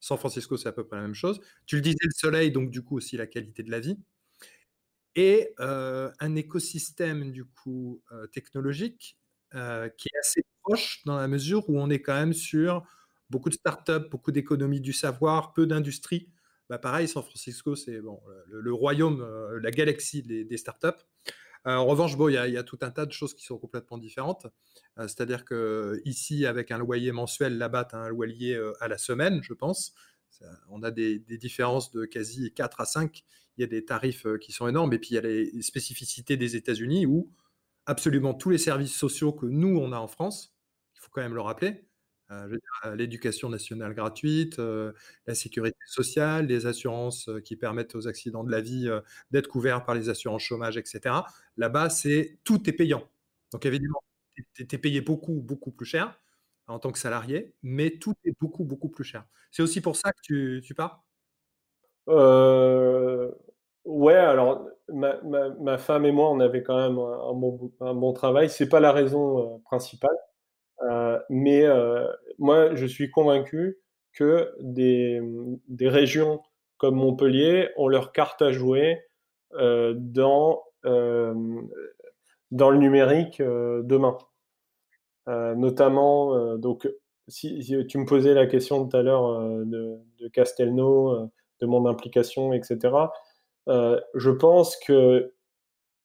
[0.00, 1.40] San Francisco, c'est à peu près la même chose.
[1.66, 3.98] Tu le disais, le soleil, donc du coup aussi la qualité de la vie.
[5.14, 9.18] Et euh, un écosystème du coup euh, technologique
[9.54, 12.82] euh, qui est assez proche dans la mesure où on est quand même sur
[13.28, 16.30] beaucoup de startups, beaucoup d'économie du savoir, peu d'industrie.
[16.70, 19.26] Bah, pareil, San Francisco, c'est bon, le, royaume,
[19.60, 21.02] la galaxie des startups.
[21.66, 23.98] Euh, en revanche, bon, il y, a tout un tas de choses qui sont complètement
[23.98, 24.46] différentes.
[24.98, 28.88] Euh, c'est-à-dire que ici, avec un loyer mensuel, là-bas, tu as un loyer euh, à
[28.88, 29.94] la semaine, je pense.
[30.70, 33.22] On a des, différences de quasi 4 à 5.
[33.56, 34.92] Il y a des tarifs qui sont énormes.
[34.92, 37.30] Et puis, il y a les spécificités des États-Unis où
[37.86, 40.54] absolument tous les services sociaux que nous, on a en France,
[40.94, 41.91] il faut quand même le rappeler, euh, euh,
[42.94, 44.92] l'éducation nationale gratuite, euh,
[45.26, 48.88] la sécurité sociale, les assurances qui permettent aux accidents de la vie
[49.30, 51.16] d'être couverts par les assurances chômage, etc.
[51.56, 53.08] Là-bas, c'est tout est payant.
[53.52, 54.02] Donc évidemment,
[54.54, 56.20] tu es payé beaucoup, beaucoup plus cher
[56.66, 59.24] en tant que salarié, mais tout est beaucoup, beaucoup plus cher.
[59.50, 61.04] C'est aussi pour ça que tu, tu pars?
[63.84, 68.48] Ouais, alors ma, femme et moi, on avait quand même un, bon, un bon travail.
[68.48, 70.16] C'est pas la raison principale,
[71.28, 71.64] mais
[72.38, 73.78] moi, je suis convaincu
[74.12, 75.20] que des,
[75.80, 76.42] régions
[76.78, 79.02] comme Montpellier ont leur carte à jouer
[79.52, 80.62] dans
[82.50, 84.18] dans le numérique demain.
[85.26, 86.88] notamment, donc,
[87.28, 91.30] si, tu me posais la question tout à l'heure de, de, Castelnau,
[91.62, 92.90] de mon implication, etc.
[93.68, 95.32] Euh, je pense que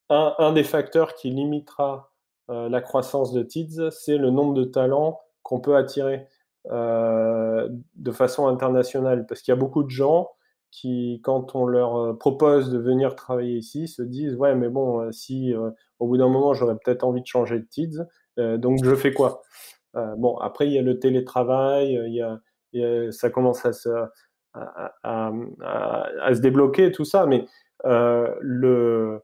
[0.09, 2.06] un, des facteurs qui limitera
[2.49, 6.27] euh, la croissance de TIDS, c'est le nombre de talents qu'on peut attirer
[6.71, 9.25] euh, de façon internationale.
[9.27, 10.29] Parce qu'il y a beaucoup de gens
[10.71, 15.53] qui, quand on leur propose de venir travailler ici, se disent Ouais, mais bon, si
[15.99, 18.01] au bout d'un moment j'aurais peut-être envie de changer de TIDS,
[18.37, 19.41] donc je fais quoi?
[19.93, 23.89] Bon, après, il y a le télétravail, il y a, ça commence à se,
[25.03, 25.31] à,
[26.33, 27.45] se débloquer, tout ça, mais
[27.85, 29.21] euh, le,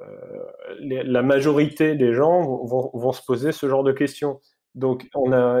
[0.00, 4.40] euh, la majorité des gens vont, se poser ce genre de questions.
[4.74, 5.08] Donc,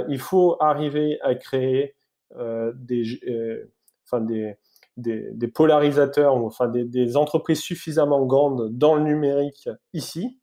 [0.08, 1.94] il faut arriver à créer
[2.36, 3.04] euh, des,
[4.06, 4.20] enfin
[4.96, 10.40] des, polarisateurs, enfin des, entreprises suffisamment grandes dans le numérique ici.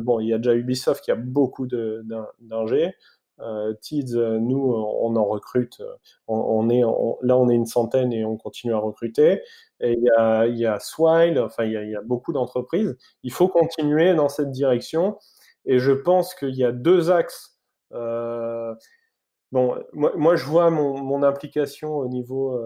[0.00, 2.94] bon, il y a déjà Ubisoft qui a beaucoup d'ingés.
[3.42, 5.80] Euh, TIDS, euh, nous, on en recrute.
[5.80, 5.94] Euh,
[6.28, 9.42] on, est, là, on est une centaine et on continue à recruter.
[9.80, 12.96] Et il y a, Swile, enfin, il y a, beaucoup d'entreprises.
[13.22, 15.18] Il faut continuer dans cette direction.
[15.64, 17.58] Et je pense qu'il y a deux axes.
[17.92, 22.58] bon, moi, je vois mon, implication au niveau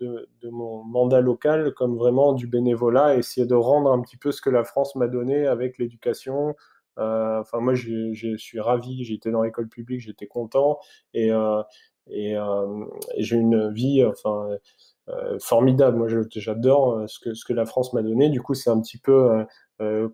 [0.00, 4.40] de, mon mandat local comme vraiment du bénévolat, essayer de rendre un petit peu ce
[4.40, 6.54] que la France m'a donné avec l'éducation,
[6.96, 9.04] enfin, moi, je suis ravi.
[9.04, 10.78] J'étais dans l'école publique, j'étais content
[11.14, 11.62] et, euh,
[12.10, 12.84] euh,
[13.18, 14.48] j'ai une vie, enfin.
[15.40, 15.98] formidable.
[15.98, 18.30] Moi, j'adore ce que, la France m'a donné.
[18.30, 19.44] Du coup, c'est un petit peu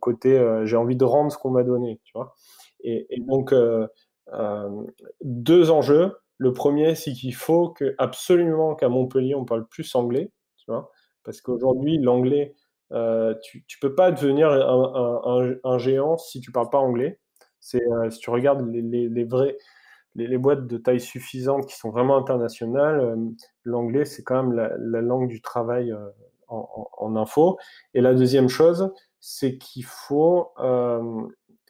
[0.01, 2.35] côté, j'ai envie de rendre ce qu'on m'a donné, tu vois.
[2.81, 3.55] Et, donc,
[5.23, 6.13] deux enjeux.
[6.39, 10.91] Le premier, c'est qu'il faut absolument qu'à Montpellier, on parle plus anglais, tu vois,
[11.25, 12.55] parce qu'aujourd'hui, l'anglais,
[12.93, 17.21] euh, tu ne peux pas devenir un, géant si tu parles pas anglais.
[17.75, 19.09] Euh, si tu regardes les, les,
[20.15, 23.17] les, boîtes de taille suffisante qui sont vraiment internationales, euh,
[23.65, 25.95] l'anglais c'est quand même la, langue du travail
[26.49, 27.59] en, info.
[27.95, 30.53] Et la deuxième chose, c'est qu'il faut,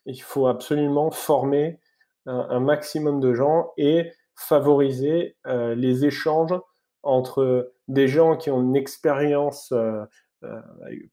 [0.06, 1.80] il faut absolument former
[2.26, 6.54] un, maximum de gens et favoriser les échanges
[7.02, 9.72] entre des gens qui ont une expérience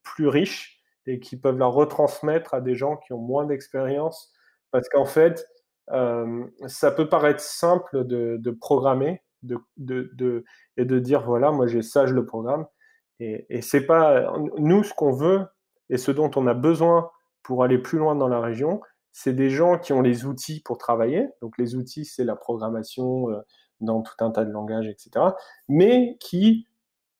[0.03, 4.31] plus riches et qui peuvent la retransmettre à des gens qui ont moins d'expérience.
[4.71, 5.47] Parce qu'en fait,
[5.91, 10.43] euh, ça peut paraître simple de, programmer de, de,
[10.77, 12.65] et de dire voilà, moi j'ai ça, je le programme.
[13.19, 15.45] Et, et c'est pas nous ce qu'on veut
[15.89, 17.11] et ce dont on a besoin
[17.43, 20.77] pour aller plus loin dans la région, c'est des gens qui ont les outils pour
[20.77, 21.27] travailler.
[21.41, 23.39] Donc les outils, c'est la programmation euh,
[23.79, 25.27] dans tout un tas de langages, etc.
[25.69, 26.67] Mais qui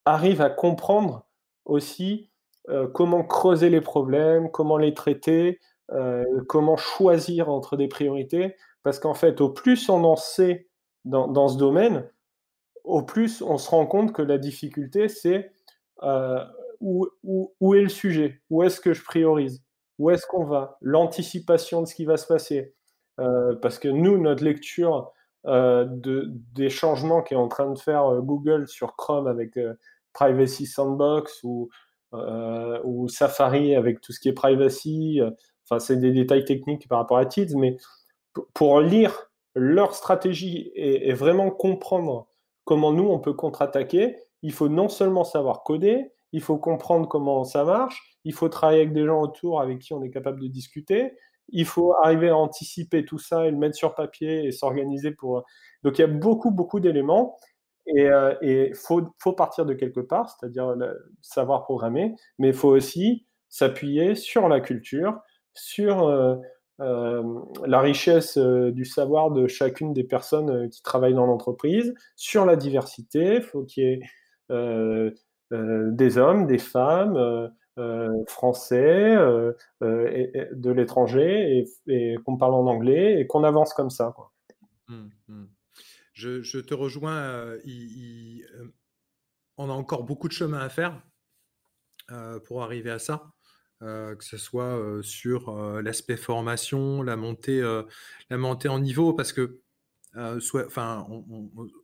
[0.06, 1.25] arrivent à comprendre
[1.66, 2.30] aussi
[2.70, 5.60] euh, comment creuser les problèmes, comment les traiter,
[5.92, 8.56] euh, comment choisir entre des priorités.
[8.84, 10.68] Parce qu'en fait, au plus on en sait
[11.04, 12.10] dans, ce domaine,
[12.84, 15.52] au plus on se rend compte que la difficulté, c'est
[16.02, 16.44] euh,
[16.82, 17.08] où,
[17.76, 19.64] est le sujet, où est-ce que je priorise,
[20.00, 22.74] où est-ce qu'on va, l'anticipation de ce qui va se passer.
[23.62, 25.12] parce que nous, notre lecture
[25.46, 29.58] de, des changements qu'est en train de faire Google sur Chrome avec
[30.16, 31.70] Privacy Sandbox ou,
[32.14, 35.22] euh, ou Safari avec tout ce qui est privacy.
[35.66, 37.78] Enfin, c'est des détails techniques par rapport à TIDS, mais
[38.54, 42.28] pour lire leur stratégie et, vraiment comprendre
[42.66, 47.44] comment nous, on peut contre-attaquer, il faut non seulement savoir coder, il faut comprendre comment
[47.46, 50.48] ça marche, il faut travailler avec des gens autour avec qui on est capable de
[50.48, 51.14] discuter,
[51.50, 55.44] il faut arriver à anticiper tout ça et le mettre sur papier et s'organiser pour...
[55.84, 57.38] Donc il y a beaucoup, beaucoup d'éléments.
[57.88, 58.10] Et
[58.42, 60.76] il faut, faut, partir de quelque part, c'est-à-dire
[61.22, 65.20] savoir programmer, mais il faut aussi s'appuyer sur la culture,
[65.54, 66.10] sur
[66.82, 67.24] euh,
[67.66, 73.36] la richesse du savoir de chacune des personnes qui travaillent dans l'entreprise, sur la diversité,
[73.36, 74.00] il faut qu'il y ait
[74.52, 75.12] euh,
[75.52, 77.52] des hommes, des femmes,
[78.28, 79.16] français,
[79.82, 84.14] et, de l'étranger, et, qu'on parle en anglais, et qu'on avance comme ça.
[84.88, 85.46] Mmh, mmh.
[86.16, 87.18] Je, te rejoins.
[87.18, 88.74] Euh, euh,
[89.58, 91.02] on a encore beaucoup de chemin à faire
[92.12, 93.32] euh, pour arriver à ça.
[93.82, 97.62] que ce soit sur l'aspect formation, la montée,
[98.30, 99.60] la montée en niveau, parce que
[100.16, 101.06] enfin,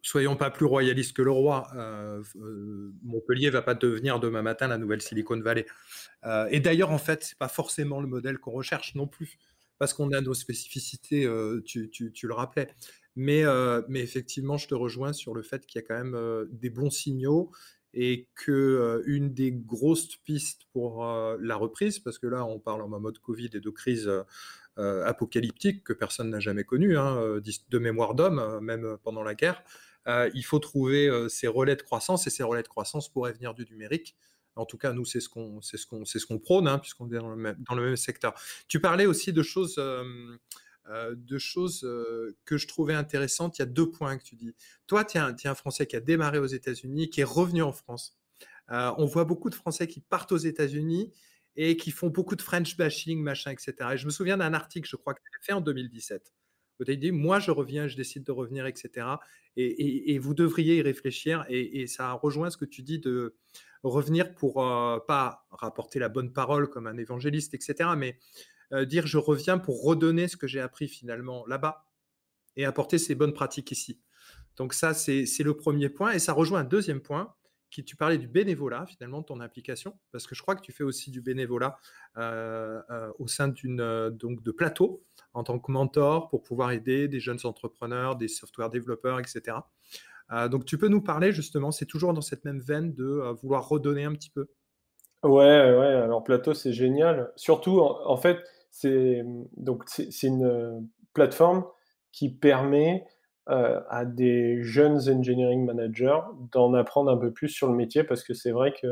[0.01, 1.67] soyons pas plus royalistes que le roi.
[3.03, 5.65] Montpellier va pas devenir demain matin la nouvelle Silicon Valley.
[6.49, 9.37] et d'ailleurs, en fait, c'est pas forcément le modèle qu'on recherche non plus,
[9.77, 11.29] parce qu'on a nos spécificités.
[11.65, 12.73] Tu, le rappelais.
[13.15, 13.43] Mais,
[13.89, 16.89] mais effectivement, je te rejoins sur le fait qu'il y a quand même des bons
[16.89, 17.51] signaux
[17.93, 22.87] et que une des grosses pistes pour la reprise, parce que là on parle en
[22.87, 24.09] mode Covid et de crise
[24.77, 29.61] apocalyptique que personne n'a jamais connue, hein, de mémoire d'homme, même pendant la guerre,
[30.07, 33.65] il faut trouver ces relais de croissance et ces relais de croissance pourraient venir du
[33.65, 34.15] numérique.
[34.55, 37.17] En tout cas, nous, c'est ce qu'on ce c'est ce qu'on prône, hein, puisqu'on est
[37.17, 37.35] dans
[37.75, 38.33] le, même, secteur.
[38.67, 39.81] Tu parlais aussi de choses
[40.89, 43.59] euh, de choses euh, que je trouvais intéressantes.
[43.59, 44.55] Il y a deux points que tu dis.
[44.87, 48.17] Toi, tu es, un Français qui a démarré aux États-Unis, qui est revenu en France.
[48.71, 51.11] Euh, on voit beaucoup de Français qui partent aux États-Unis
[51.55, 53.75] et qui font beaucoup de French bashing, machin, etc.
[53.93, 56.33] Et je me souviens d'un article, je crois que tu fait en 2017,
[56.79, 59.05] où tu dit Moi, je reviens, je décide de revenir, etc.
[59.57, 61.45] Et, vous devriez y réfléchir.
[61.47, 63.35] Et, ça rejoint ce que tu dis de
[63.83, 68.17] revenir pour pas rapporter la bonne parole comme un évangéliste, etc., mais
[68.73, 71.85] euh, dire je reviens pour redonner ce que j'ai appris finalement là-bas
[72.55, 73.99] et apporter ces bonnes pratiques ici.
[74.57, 76.11] Donc ça, c'est le premier point.
[76.11, 77.33] Et ça rejoint un deuxième point,
[77.69, 80.83] qui tu parlais du bénévolat, finalement, ton implication, parce que je crois que tu fais
[80.83, 81.77] aussi du bénévolat
[82.17, 85.03] euh, euh, au sein d'une donc de plateau
[85.33, 89.57] en tant que mentor pour pouvoir aider des jeunes entrepreneurs, des software développeurs, etc.
[90.49, 94.03] donc tu peux nous parler justement, c'est toujours dans cette même veine de vouloir redonner
[94.03, 94.47] un petit peu?
[95.23, 95.93] Ouais, ouais.
[95.93, 97.31] Alors plateau, c'est génial.
[97.35, 99.23] Surtout, en fait, c'est
[99.57, 101.65] donc c'est une plateforme
[102.11, 103.05] qui permet
[103.47, 106.21] à des jeunes engineering managers
[106.53, 108.87] d'en apprendre un peu plus sur le métier parce que c'est vrai que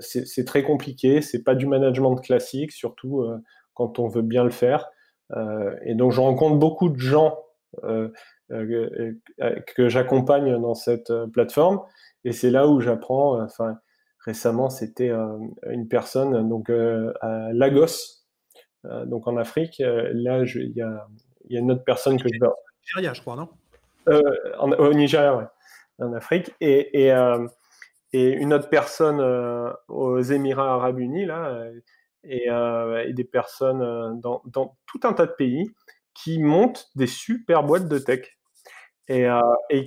[0.00, 3.26] c'est très compliqué, c'est pas du management classique, surtout
[3.74, 4.90] quand on veut bien le faire.
[5.84, 7.38] et donc je rencontre beaucoup de gens
[8.48, 11.80] que j'accompagne dans cette plateforme
[12.24, 13.42] et c'est là où j'apprends.
[13.42, 13.78] Enfin,
[14.24, 15.10] récemment c'était
[15.70, 18.17] une personne donc à Lagos
[18.84, 21.06] donc en Afrique, euh, là, il y a,
[21.50, 22.50] une autre personne que je veux.
[22.86, 23.48] Nigeria, je crois, non?
[24.08, 24.22] Euh,
[24.58, 25.44] Au Nigeria, oui,
[25.98, 26.54] en Afrique.
[26.60, 27.10] Et,
[28.12, 29.20] une autre personne
[29.88, 31.62] aux Émirats Arabes Unis, là,
[32.24, 32.48] et,
[33.12, 35.70] des personnes dans, tout un tas de pays
[36.14, 38.38] qui montent des super boîtes de tech
[39.08, 39.28] et,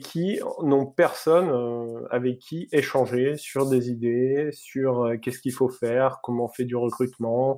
[0.02, 6.46] qui n'ont personne avec qui échanger sur des idées, sur qu'est-ce qu'il faut faire, comment
[6.46, 7.58] on fait du recrutement,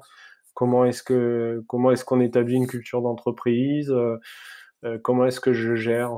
[0.53, 4.17] comment est-ce que comment est-ce qu'on établit une culture d'entreprise, euh,
[4.85, 6.13] euh, comment est-ce que je gère.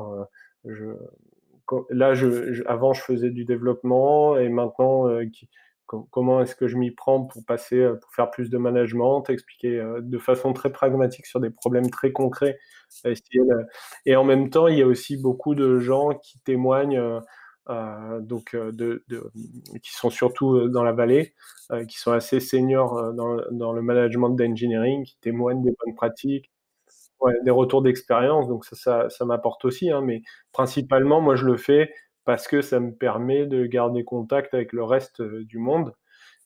[0.66, 0.96] Euh,
[1.90, 5.08] là, je, avant, je faisais du développement et maintenant,
[5.86, 10.18] comment est-ce que je m'y prends pour passer, pour faire plus de management, expliquer de
[10.18, 12.58] façon très pragmatique sur des problèmes très concrets.
[14.06, 17.22] Et en même temps, il y a aussi beaucoup de gens qui témoignent
[17.68, 19.00] donc euh,
[19.82, 21.34] qui sont surtout euh, dans la vallée,
[21.88, 26.52] qui sont assez seniors dans, le management d'engineering, qui témoignent des bonnes pratiques,
[27.44, 28.48] des retours d'expérience.
[28.48, 31.92] Donc ça, ça, m'apporte aussi, hein, mais principalement, moi, je le fais
[32.24, 35.96] parce que ça me permet de garder contact avec le reste du monde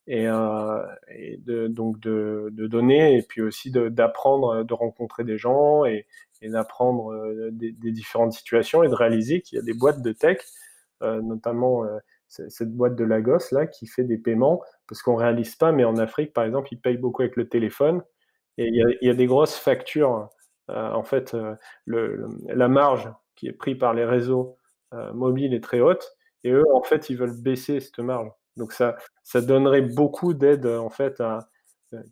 [0.08, 6.08] et, de, donc de, donner et puis aussi d'apprendre, de, rencontrer des gens et,
[6.42, 7.14] d'apprendre
[7.52, 10.69] des, différentes situations et de réaliser qu'il y a des boîtes de tech euh,
[11.02, 11.98] notamment euh,
[12.28, 15.98] cette boîte de Lagos là qui fait des paiements parce qu'on réalise pas, mais en
[15.98, 18.04] Afrique par exemple, ils payent beaucoup avec le téléphone
[18.58, 20.30] et il y a, des grosses factures.
[20.70, 21.36] Euh, en fait,
[21.88, 24.58] la marge qui est prise par les réseaux
[25.14, 28.30] mobiles est très haute et eux en fait ils veulent baisser cette marge.
[28.58, 31.50] Donc ça, ça donnerait beaucoup d'aide en fait à.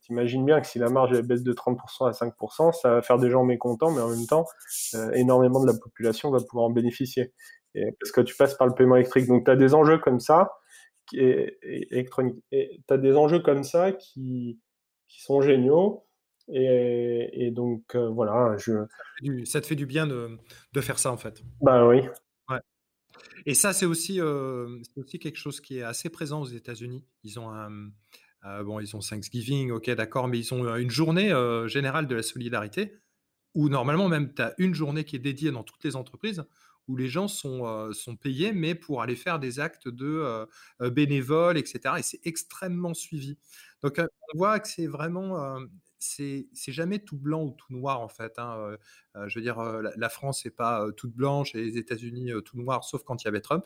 [0.01, 3.29] T'imagines bien que si la marge baisse de 30% à 5%, ça va faire des
[3.29, 4.45] gens mécontents, mais en même temps,
[5.13, 7.31] énormément de la population va pouvoir en bénéficier
[7.99, 9.27] parce que tu passes par le paiement électrique.
[9.27, 10.51] Donc, tu as des enjeux comme ça,
[11.07, 12.43] qui est, électronique.
[12.51, 14.59] Et tu as des enjeux comme ça qui,
[15.07, 16.05] qui sont géniaux.
[16.49, 18.55] Et, donc, euh, voilà.
[18.57, 18.85] Je...
[19.45, 20.37] Ça, te fait du bien de,
[20.73, 21.43] de, faire ça, en fait.
[21.61, 22.01] Bah oui.
[22.49, 22.59] Ouais.
[23.45, 27.05] Et ça, c'est aussi, euh, aussi quelque chose qui est assez présent aux États-Unis.
[27.23, 27.89] Ils ont un.
[28.45, 31.33] Euh, bon, ils ont Thanksgiving, ok, d'accord, mais ils ont une journée
[31.65, 32.93] générale de la solidarité
[33.55, 36.45] où normalement même tu as une journée qui est dédiée dans toutes les entreprises
[36.87, 40.47] où les gens sont, sont payés, mais pour aller faire des actes de
[40.79, 41.95] bénévoles, etc.
[41.99, 43.37] Et c'est extrêmement suivi.
[43.81, 45.57] Donc, on voit que c'est vraiment,
[45.99, 48.39] c'est jamais tout blanc ou tout noir, en fait.
[48.39, 48.77] Hein,
[49.27, 53.03] je veux dire, la, France n'est pas toute blanche et les États-Unis tout noir, sauf
[53.03, 53.65] quand il y avait Trump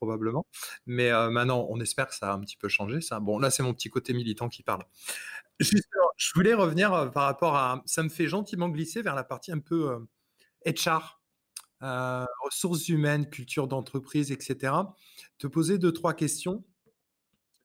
[0.00, 0.46] probablement.
[0.86, 3.00] Mais maintenant, on espère que ça a un petit peu changé.
[3.00, 3.20] Ça.
[3.20, 4.84] Bon, là, c'est mon petit côté militant qui parle.
[5.60, 7.82] Je voulais revenir par rapport à...
[7.86, 10.06] Ça me fait gentiment glisser vers la partie un peu
[10.66, 11.19] HR
[11.80, 14.72] ressources humaines, culture d'entreprise, etc.,
[15.38, 16.64] te poser deux, trois questions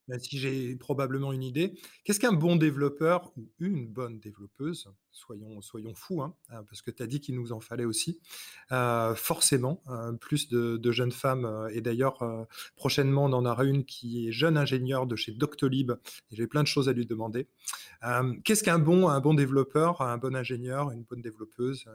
[0.07, 1.73] même si j'ai probablement une idée.
[2.03, 6.91] Qu'est-ce qu'un bon développeur ou une bonne développeuse Soyons, soyons fous, hein, hein, parce que
[6.91, 8.19] tu as dit qu'il nous en fallait aussi.
[8.73, 11.45] Euh, forcément, euh, plus de, jeunes femmes.
[11.45, 12.19] Euh, et d'ailleurs,
[12.75, 15.91] prochainement, on en aura une qui est jeune ingénieure de chez Doctolib.
[16.31, 17.47] Et j'ai plein de choses à lui demander.
[18.43, 21.85] Qu'est-ce qu'un bon, un bon développeur, un bon ingénieur, une bonne développeuse,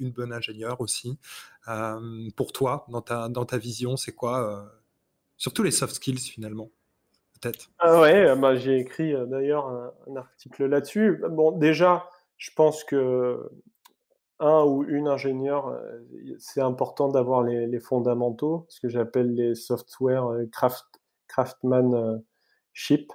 [0.00, 1.18] une bonne ingénieure aussi
[2.36, 4.70] Pour toi, dans ta, dans ta vision, c'est quoi
[5.36, 6.70] Surtout les soft skills finalement.
[7.78, 9.66] Ah ouais, euh, bah, j'ai écrit euh, d'ailleurs
[10.08, 11.22] un, article là-dessus.
[11.30, 13.50] Bon, déjà, je pense que
[14.38, 16.00] un ou une ingénieur, euh,
[16.38, 20.86] c'est important d'avoir les, fondamentaux, ce que j'appelle les software craft,
[21.28, 23.12] craftsmanship.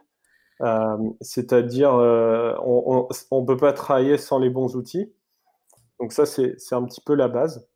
[1.21, 5.11] C'est-à-dire, on ne peut pas travailler sans les bons outils.
[5.99, 7.67] Donc ça, c'est un petit peu la base.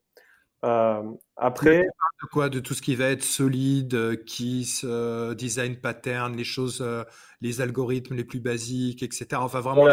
[0.65, 1.03] Euh,
[1.37, 1.81] après.
[1.81, 2.49] De quoi?
[2.49, 6.85] De tout ce qui va être solide, euh, KISS, euh, design pattern, les choses,
[7.41, 9.27] les algorithmes les plus basiques, etc.
[9.35, 9.87] Enfin, vraiment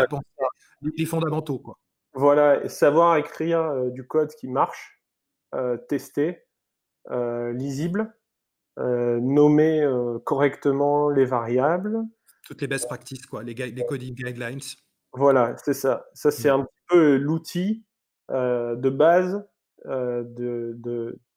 [0.83, 1.79] les, fondamentaux, quoi.
[2.15, 5.03] Voilà, et savoir écrire du code qui marche,
[5.89, 6.47] tester,
[7.11, 8.15] lisible,
[8.79, 9.89] nommer
[10.25, 11.99] correctement les variables.
[12.45, 14.61] Toutes les best practices, quoi, les, les coding guidelines.
[15.13, 16.07] Voilà, c'est ça.
[16.15, 16.61] Ça, c'est mm.
[16.61, 17.87] un peu l'outil
[18.31, 19.47] de base
[19.87, 20.25] euh,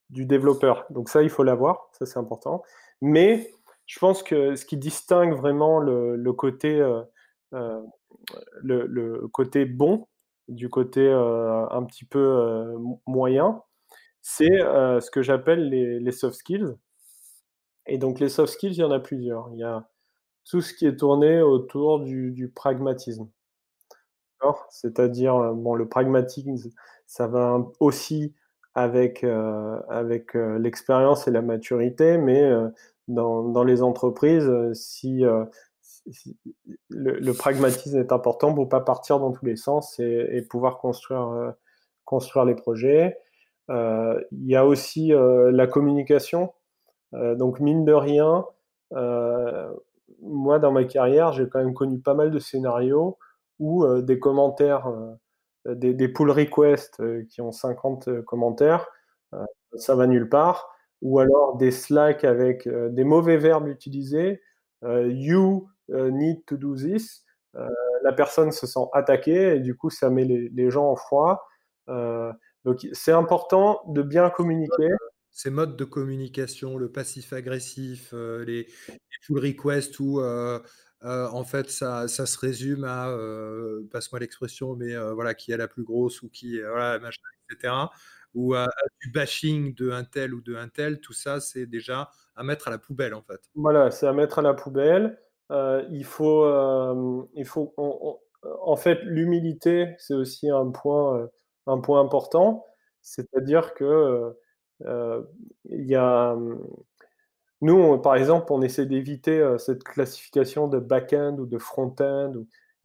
[0.10, 0.88] du développeur.
[0.90, 2.64] Donc ça, il faut l'avoir, ça c'est important.
[3.00, 3.54] Mais
[3.86, 7.04] je pense que ce qui distingue vraiment le, côté, euh,
[7.54, 7.80] euh,
[8.64, 10.08] le, côté bon
[10.48, 12.74] du côté un petit peu
[13.06, 13.62] moyen,
[14.24, 16.76] c'est ce que j'appelle les, soft skills.
[17.86, 19.50] Et donc les soft skills, il y en a plusieurs.
[19.54, 19.88] Il y a
[20.50, 23.30] tout ce qui est tourné autour du pragmatisme.
[24.70, 26.56] C'est-à-dire, bon, le pragmatisme,
[27.06, 28.34] ça va aussi
[28.76, 32.70] avec, euh, avec euh, l'expérience et la maturité, mais euh,
[33.08, 35.24] dans, dans, les entreprises, si,
[36.90, 41.56] le, pragmatisme est important pour pas partir dans tous les sens et, pouvoir construire,
[42.06, 43.18] construire les projets.
[43.70, 46.54] Il y a aussi la communication.
[47.14, 48.46] donc, mine de rien,
[50.22, 53.18] moi, dans ma carrière, j'ai quand même connu pas mal de scénarios
[53.60, 54.92] où des commentaires
[55.68, 58.88] euh, des, pull requests euh, qui ont 50 euh, commentaires,
[59.76, 60.70] ça va nulle part.
[61.02, 64.42] Ou alors des Slack avec des mauvais verbes utilisés.
[64.84, 67.24] you need to do this.
[67.54, 71.48] la personne se sent attaquée et du coup ça met les, gens en froid.
[71.88, 74.90] donc c'est important de bien communiquer
[75.32, 78.68] ces modes de communication, le passif agressif, les,
[79.26, 80.20] pull requests où
[81.02, 83.16] en fait, ça, se résume à,
[83.92, 87.74] passe-moi l'expression, mais voilà, qui est la plus grosse ou qui, voilà, machin, etc.
[88.36, 88.68] Ou à,
[89.02, 92.68] du bashing de un tel ou de un tel, tout ça, c'est déjà à mettre
[92.68, 93.42] à la poubelle, en fait.
[93.56, 95.18] Voilà, c'est à mettre à la poubelle.
[95.50, 96.46] il faut,
[97.34, 97.74] il faut,
[98.62, 101.30] en fait, l'humilité, c'est aussi un point,
[101.68, 102.66] un point important.
[103.02, 104.34] C'est-à-dire que
[104.82, 106.36] il y a
[107.62, 112.34] nous, par exemple, on essaie d'éviter euh, cette classification de back-end ou de front-end.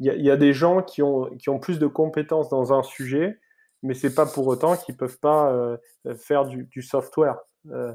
[0.01, 3.39] Il, y, a des gens qui ont, qui ont plus de compétences dans un sujet,
[3.85, 5.77] mais c'est pas pour autant qu'ils peuvent pas euh,
[6.17, 7.39] faire du, software.
[7.71, 7.95] Euh,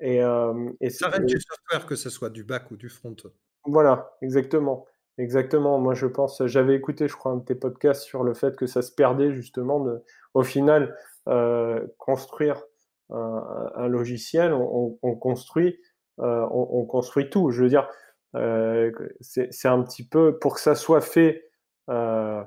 [0.00, 0.16] et,
[0.80, 3.14] et ça reste du software, que ce soit du back ou du front.
[3.64, 4.86] Voilà, exactement.
[5.18, 5.78] Exactement.
[5.78, 8.66] Moi, je pense, j'avais écouté, je crois, un de tes podcasts sur le fait que
[8.66, 10.02] ça se perdait justement de,
[10.34, 10.96] au final,
[11.96, 12.64] construire
[13.10, 15.78] un, logiciel, on, on construit
[16.20, 17.50] euh, on, construit tout.
[17.50, 17.88] Je veux dire,
[18.34, 18.90] euh,
[19.20, 21.50] c'est un petit peu pour que ça soit fait
[21.90, 22.42] euh,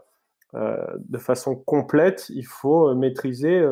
[0.54, 3.64] de façon complète, il faut maîtriser,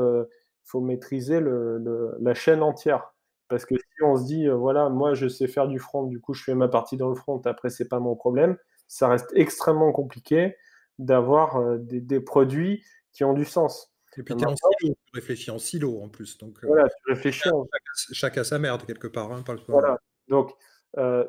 [0.64, 3.14] faut maîtriser la chaîne entière.
[3.50, 6.34] Parce que si on se dit, voilà, moi je sais faire du front, du coup
[6.34, 9.92] je fais ma partie dans le front, après c'est pas mon problème, ça reste extrêmement
[9.92, 10.56] compliqué
[11.00, 12.84] d'avoir des, produits
[13.14, 13.97] qui ont du sens.
[14.18, 16.38] Et puis tu en silo, tu réfléchis en silo en plus.
[16.38, 17.68] Donc, euh, voilà, tu réfléchis en...
[18.12, 19.32] Chacun sa merde quelque part.
[19.32, 20.54] Hein, voilà, donc
[20.98, 21.24] euh,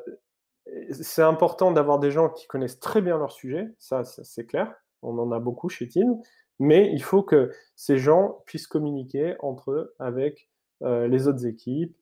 [0.91, 5.17] c'est important d'avoir des gens qui connaissent très bien leur sujet, ça, c'est clair, on
[5.19, 6.19] en a beaucoup chez Team,
[6.59, 10.49] mais il faut que ces gens puissent communiquer entre eux avec
[10.83, 11.95] euh, les autres équipes,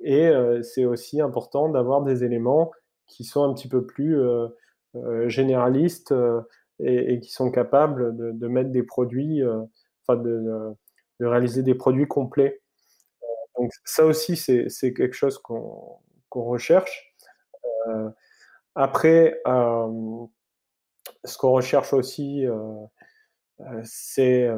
[0.00, 0.30] et
[0.62, 2.70] c'est aussi important d'avoir des éléments
[3.06, 4.20] qui sont un petit peu plus
[5.26, 6.12] généralistes
[6.80, 9.62] et, qui sont capables de, mettre des produits, euh,
[10.06, 10.74] enfin de,
[11.20, 12.60] réaliser des produits complets.
[13.22, 13.26] Euh,
[13.58, 16.00] donc ça aussi, c'est quelque chose qu'on
[16.32, 17.14] recherche.
[17.88, 18.10] Euh,
[18.74, 19.40] après,
[21.24, 22.44] ce qu'on recherche aussi,
[23.84, 24.50] c'est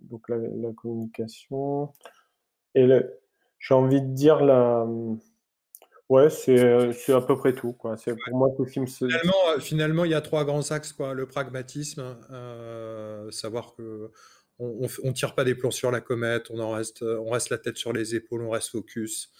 [0.00, 1.92] donc la, communication.
[2.76, 2.88] Et
[3.58, 4.86] j'ai envie de dire la.
[6.10, 7.72] Ouais, c'est à peu près tout.
[7.72, 7.96] Quoi.
[8.28, 10.92] Pour moi film finalement, finalement, il y a trois grands axes.
[10.92, 11.14] Quoi.
[11.14, 12.16] Le pragmatisme,
[13.30, 14.10] savoir que
[14.58, 17.78] on, on, tire pas des plombs sur la comète, on reste, on reste la tête
[17.78, 19.30] sur les épaules, on reste focus,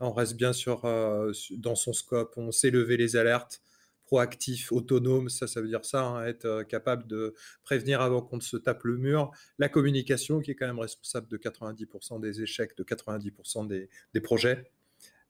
[0.00, 3.62] on reste bien sur, dans son scope, on sait lever les alertes,
[4.04, 8.36] proactif, autonome, ça, ça veut dire ça, hein, être euh, capable de prévenir avant qu'on
[8.36, 9.30] ne se tape le mur.
[9.58, 14.20] La communication, qui est quand même responsable de 90% des échecs, de 90% des, des
[14.20, 14.70] projets.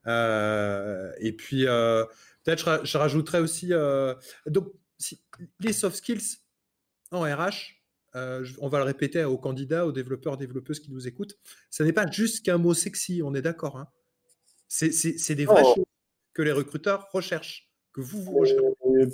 [0.07, 2.05] Euh, et puis, euh,
[2.43, 3.73] peut-être je, rajouterais aussi,
[4.47, 4.73] donc,
[5.61, 6.39] les soft skills
[7.11, 7.81] en RH,
[8.15, 11.37] on va le répéter aux candidats, aux développeurs, développeuses qui nous écoutent,
[11.71, 13.77] ce n'est pas juste qu'un mot sexy, on est d'accord.
[13.77, 13.89] Hein.
[14.69, 15.75] C'est des vraies oh.
[15.75, 15.85] choses
[16.33, 18.45] que les recruteurs recherchent que vous, vous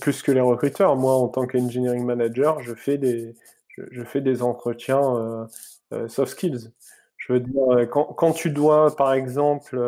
[0.01, 3.35] Plus que les recruteurs, moi en tant qu'engineering manager, je fais des,
[3.77, 5.47] je, fais des entretiens euh,
[5.93, 6.73] euh, soft skills.
[7.19, 9.79] Je veux dire, euh, quand, quand tu dois, par exemple,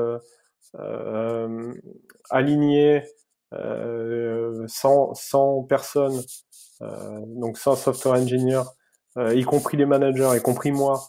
[2.30, 3.04] aligner
[3.52, 6.20] 100, 100, personnes,
[6.80, 8.64] donc 100 software engineers,
[9.16, 11.00] y compris les managers, y compris moi,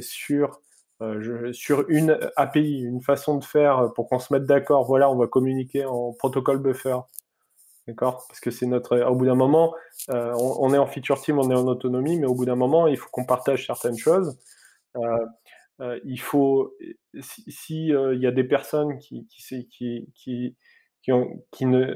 [0.00, 0.60] sur
[1.02, 5.16] euh, sur une API, une façon de faire pour qu'on se mette d'accord, voilà, on
[5.16, 6.98] va communiquer en protocole buffer.
[7.88, 8.26] D'accord?
[8.28, 9.00] Parce que c'est notre.
[9.00, 9.74] Au bout d'un moment,
[10.10, 12.86] euh, on, est en feature team, on est en autonomie, mais au bout d'un moment,
[12.86, 14.38] il faut qu'on partage certaines choses.
[14.96, 15.26] Euh,
[16.04, 16.76] il faut.
[17.20, 20.56] Si, il y a des personnes qui, qui, qui, qui,
[21.02, 21.12] qui,
[21.50, 21.94] qui ne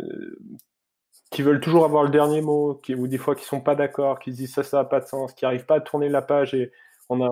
[1.31, 4.21] qui veulent toujours avoir le dernier mot, qui, ou des fois qui sont pas d'accord,
[4.21, 6.23] qui se disent ça, ça n'a pas de sens, qui n'arrivent pas à tourner la
[6.23, 6.71] page et
[7.09, 7.31] on a,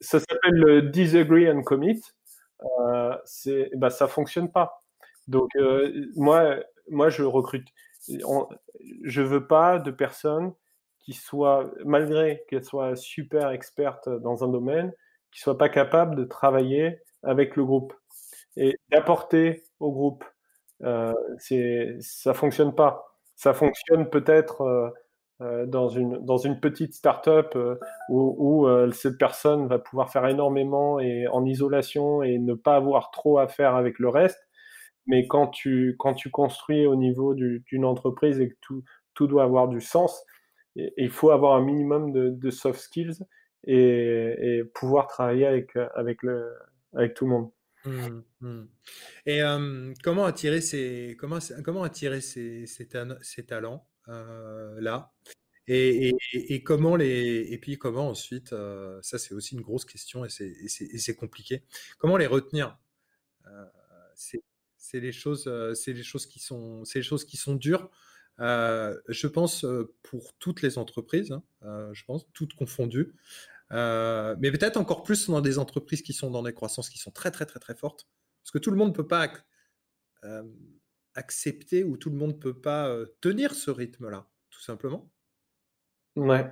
[0.00, 2.00] ça s'appelle le disagree and commit.
[2.62, 4.82] Euh, c'est, bah, ça fonctionne pas.
[5.28, 6.56] Donc euh, moi,
[6.88, 7.68] moi, je recrute.
[9.04, 10.52] je veux pas de personnes
[11.14, 14.92] soient, malgré qu'elles soient super expertes dans un domaine,
[15.30, 17.94] qui soient pas capables de travailler avec le groupe
[18.56, 20.24] et d'apporter au groupe.
[20.82, 21.12] Euh,
[22.00, 23.08] ça fonctionne pas.
[23.36, 24.90] Ça fonctionne peut-être euh,
[25.40, 27.76] euh, dans, une, dans une petite start-up euh,
[28.08, 33.38] où, cette personne va pouvoir faire énormément et en isolation et ne pas avoir trop
[33.38, 34.40] à faire avec le reste.
[35.06, 38.82] Mais quand tu, quand tu construis au niveau d'une entreprise et que tout,
[39.14, 40.24] tout doit avoir du sens,
[40.96, 43.18] il faut avoir un minimum de, soft skills
[43.64, 46.54] et, pouvoir travailler avec, avec, le,
[46.94, 47.50] avec tout le monde.
[47.84, 48.64] Mmh, mmh.
[49.26, 49.40] Et
[50.02, 55.12] comment attirer ces, comment, comment attirer ces, ces, talents euh, là?
[55.70, 60.30] Et, comment les et puis comment ensuite euh, ça c'est aussi une grosse question et
[60.30, 61.62] c'est compliqué
[61.98, 62.78] comment les retenir?
[63.46, 63.66] Euh,
[64.74, 67.90] c'est les choses c'est les choses qui sont c'est les choses qui sont dures
[68.38, 69.66] je pense
[70.02, 73.14] pour toutes les entreprises hein, je pense toutes confondues
[73.70, 77.30] mais peut-être encore plus dans des entreprises qui sont dans des croissances qui sont très
[77.30, 78.06] très très très fortes
[78.42, 79.28] parce que tout le monde ne peut pas
[81.14, 85.10] accepter ou tout le monde ne peut pas tenir ce rythme-là, tout simplement.
[86.16, 86.50] Ouais.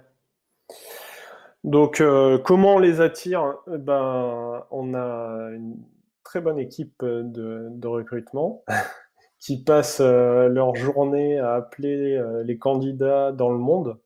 [1.64, 2.02] Donc,
[2.44, 3.56] comment on les attire?
[3.72, 5.82] Eh ben, On a une
[6.22, 8.64] très bonne équipe de, recrutement
[9.38, 13.98] qui passent leur journée à appeler les candidats dans le monde.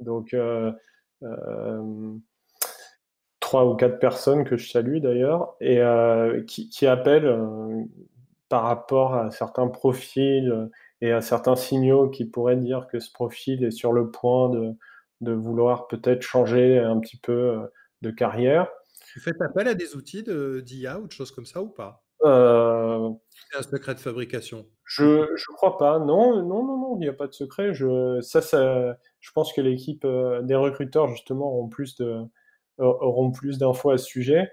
[0.00, 0.36] Donc,
[3.40, 5.80] trois ou quatre personnes que je salue d'ailleurs, et
[6.46, 7.28] qui, appellent
[8.52, 10.66] par rapport à certains profils euh,
[11.00, 14.74] et à certains signaux qui pourraient dire que ce profil est sur le point de,
[15.22, 17.66] de vouloir peut-être changer un petit peu euh,
[18.02, 18.68] de carrière.
[19.10, 22.01] Tu fais appel à des outils d'IA ou de choses comme ça ou pas?
[22.24, 23.10] Euh...
[23.50, 25.98] C'est un secret de fabrication Je ne crois pas.
[25.98, 27.74] Non, non, non, non, il n'y a pas de secret.
[27.74, 32.22] Je, ça, ça, je pense que l'équipe euh, des recruteurs, justement, auront plus de,
[32.78, 34.50] auront plus d'infos à ce sujet.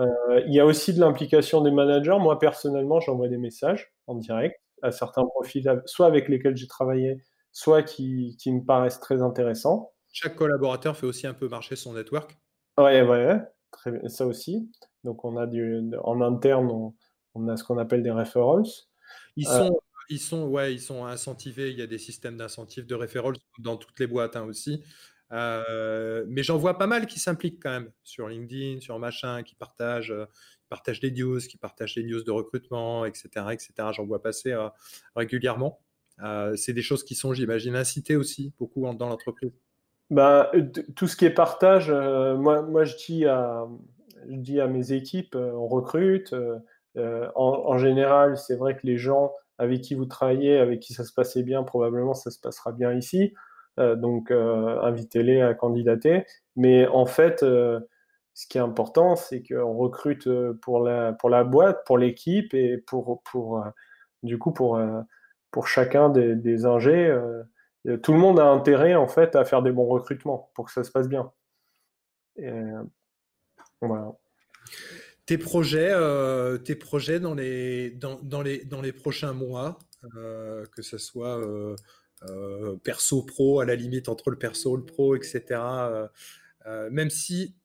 [0.00, 2.18] Euh, il y a aussi de l'implication des managers.
[2.20, 7.22] Moi, personnellement, j'envoie des messages en direct à certains profils, soit avec lesquels j'ai travaillé,
[7.52, 9.92] soit qui, qui, me paraissent très intéressants.
[10.12, 12.36] Chaque collaborateur fait aussi un peu marcher son network.
[12.76, 13.40] Ouais, ouais,
[13.70, 14.70] très, ça aussi.
[15.04, 16.92] Donc, on a du, en interne,
[17.34, 18.64] on, a ce qu'on appelle des referrals.
[19.36, 21.70] Ils euh, sont, ils sont, ouais, ils sont incentivés.
[21.70, 24.82] Il y a des systèmes d'incentifs de referrals dans toutes les boîtes hein, aussi.
[25.32, 29.54] Euh, mais j'en vois pas mal qui s'impliquent quand même sur LinkedIn, sur machin, qui
[29.54, 30.26] partagent, euh,
[30.68, 33.28] partagent des news, qui partagent des news de recrutement, etc.
[33.50, 33.72] etc.
[33.92, 34.56] J'en vois passer
[35.16, 35.80] régulièrement.
[36.56, 39.52] c'est des choses qui sont, j'imagine, incitées aussi beaucoup dans l'entreprise.
[40.10, 40.52] Bah,
[40.94, 43.66] tout ce qui est partage, moi, moi je, dis à,
[44.28, 46.34] je dis à mes équipes, on recrute.
[46.96, 51.04] En, en, général, c'est vrai que les gens avec qui vous travaillez, avec qui ça
[51.04, 53.34] se passait bien, probablement ça se passera bien ici.
[53.78, 56.24] donc invitez-les à candidater.
[56.56, 60.28] Mais en fait, ce qui est important, c'est qu'on recrute
[60.62, 63.64] pour la, pour la boîte, pour l'équipe et pour, pour
[64.22, 64.80] du coup pour,
[65.50, 67.16] pour chacun des, des ingés.
[68.02, 70.84] tout le monde a intérêt en fait à faire des bons recrutements pour que ça
[70.84, 71.32] se passe bien.
[75.26, 79.78] Tes projets, euh, tes projets dans les, dans, les, dans les prochains mois,
[80.16, 85.16] euh, que ce soit euh, perso, pro, à la limite entre le perso, le pro,
[85.16, 85.60] etc.
[86.90, 87.56] même si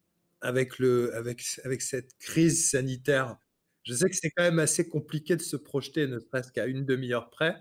[0.42, 3.38] avec, le, avec, avec cette crise sanitaire,
[3.84, 6.86] je sais que c'est quand même assez compliqué de se projeter, ne serait-ce qu'à une
[6.86, 7.56] demi-heure près.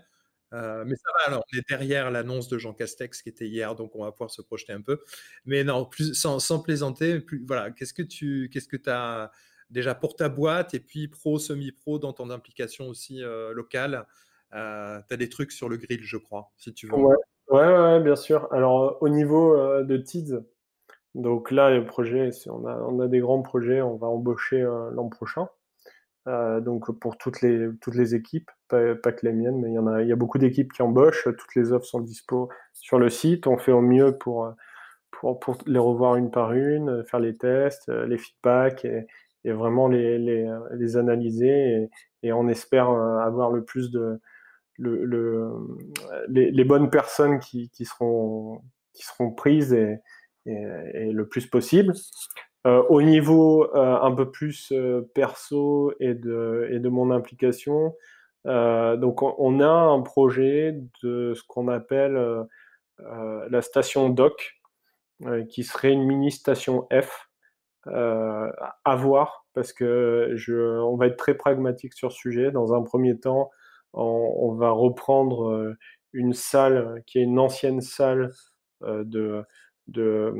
[0.51, 3.95] Mais ça va, alors on est derrière l'annonce de Jean Castex qui était hier, donc
[3.95, 4.99] on va pouvoir se projeter un peu.
[5.45, 9.31] Mais non, plus, sans, sans plaisanter, plus, voilà, qu'est-ce que tu qu'est-ce que as
[9.69, 14.05] déjà pour ta boîte et puis pro, semi-pro dans ton implication aussi euh, locale.
[14.53, 16.95] Euh, tu as des trucs sur le grill, je crois, si tu veux.
[16.95, 17.15] Ouais,
[17.49, 18.51] ouais, bien sûr.
[18.51, 20.39] Alors, euh, au niveau de TIDS,
[21.15, 25.49] donc là, le projet, on a des grands projets, on va embaucher l'an prochain.
[26.25, 29.87] Donc pour toutes les, toutes les équipes, pas, que les miennes, mais il y, en
[29.87, 33.09] a, il y a beaucoup d'équipes qui embauchent, toutes les offres sont dispo sur le
[33.09, 34.53] site, on fait au mieux pour,
[35.11, 39.07] pour, pour les revoir une par une, faire les tests, les feedbacks et,
[39.45, 41.89] et vraiment les, les, les analyser.
[42.23, 44.19] Et, on espère euh, avoir le plus de
[44.77, 45.51] le, le,
[46.29, 48.61] les, bonnes personnes qui, qui, seront,
[48.93, 49.99] qui seront prises et,
[50.45, 51.93] et, le plus possible.
[52.67, 54.73] Euh, au niveau euh, un peu plus
[55.13, 57.95] perso et de, et de mon implication,
[58.45, 62.17] donc on, a un projet de ce qu'on appelle
[62.97, 64.55] la station DOC,
[65.49, 67.29] qui serait une mini station F
[67.87, 68.51] euh,
[68.83, 72.51] à voir parce que je, on va être très pragmatique sur ce sujet.
[72.51, 73.49] Dans un premier temps,
[73.93, 75.77] on, va reprendre euh,
[76.13, 78.31] une salle qui est une ancienne salle
[78.83, 79.43] euh, de,
[79.91, 80.33] de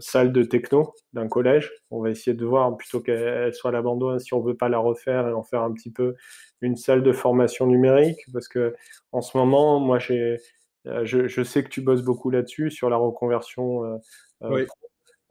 [0.00, 1.72] salle de techno d'un collège.
[1.90, 4.78] On va essayer de voir plutôt qu'elle soit à l'abandon si on veut pas la
[4.78, 6.14] refaire et en faire un petit peu
[6.60, 8.74] une salle de formation numérique parce que
[9.12, 10.38] en ce moment, moi j'ai
[10.84, 14.00] je, je, sais que tu bosses beaucoup là-dessus sur la reconversion
[14.42, 14.66] oui.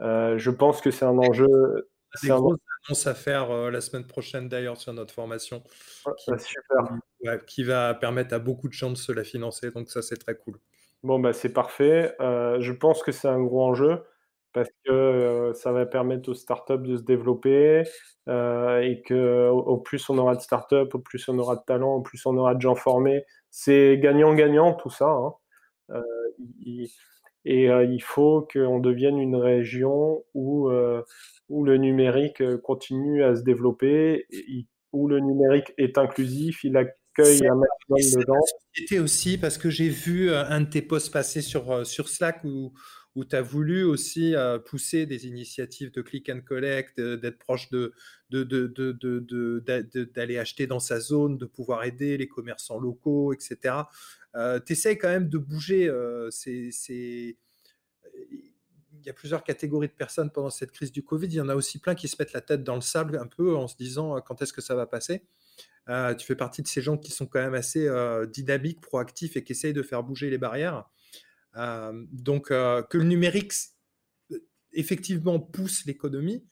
[0.02, 1.48] Euh, je pense que c'est un enjeu.
[2.24, 5.62] Des grosses annonces à faire euh, la semaine prochaine d'ailleurs sur notre formation.
[6.18, 7.44] qui, bah, super.
[7.46, 9.72] qui va permettre à beaucoup de gens de se la financer.
[9.72, 10.58] Donc ça, c'est très cool.
[11.04, 12.14] Bon, bah, c'est parfait.
[12.22, 14.04] Euh, je pense que c'est un gros enjeu
[14.54, 17.84] parce que ça va permettre aux startups de se développer
[18.28, 22.02] et que au, plus on aura de startups, au plus on aura de talents, au
[22.02, 23.24] plus on aura de gens formés.
[23.52, 25.08] C'est gagnant-gagnant tout ça.
[25.10, 25.34] Hein.
[27.46, 31.04] Et euh, il faut qu'on devienne une région où, euh,
[31.50, 34.28] où le numérique euh, continue à se développer,
[34.94, 38.42] où le numérique est inclusif, il accueille maximum de gens.
[38.74, 42.74] C'était aussi parce que j'ai vu un de tes posts passer sur, sur Slack où,
[43.16, 47.92] où tu as voulu aussi pousser des initiatives de click and collect, d'être proche de,
[48.30, 53.76] d'aller de, de, acheter dans sa zone, de pouvoir aider les commerçants locaux, etc.
[54.66, 55.92] tu essayes quand même de bouger.
[56.30, 56.70] c'est,
[58.94, 61.28] il y a plusieurs catégories de personnes pendant cette crise du Covid.
[61.28, 63.28] Il y en a aussi plein qui se mettent la tête dans le sable un
[63.28, 65.24] peu en se disant quand est-ce que ça va passer?
[65.88, 67.90] Tu fais partie de ces gens qui sont quand même assez
[68.28, 70.86] dynamiques, proactifs et qui essayent de faire bouger les barrières.
[71.56, 73.54] donc, que le numérique
[74.74, 76.46] effectivement pousse l'économie,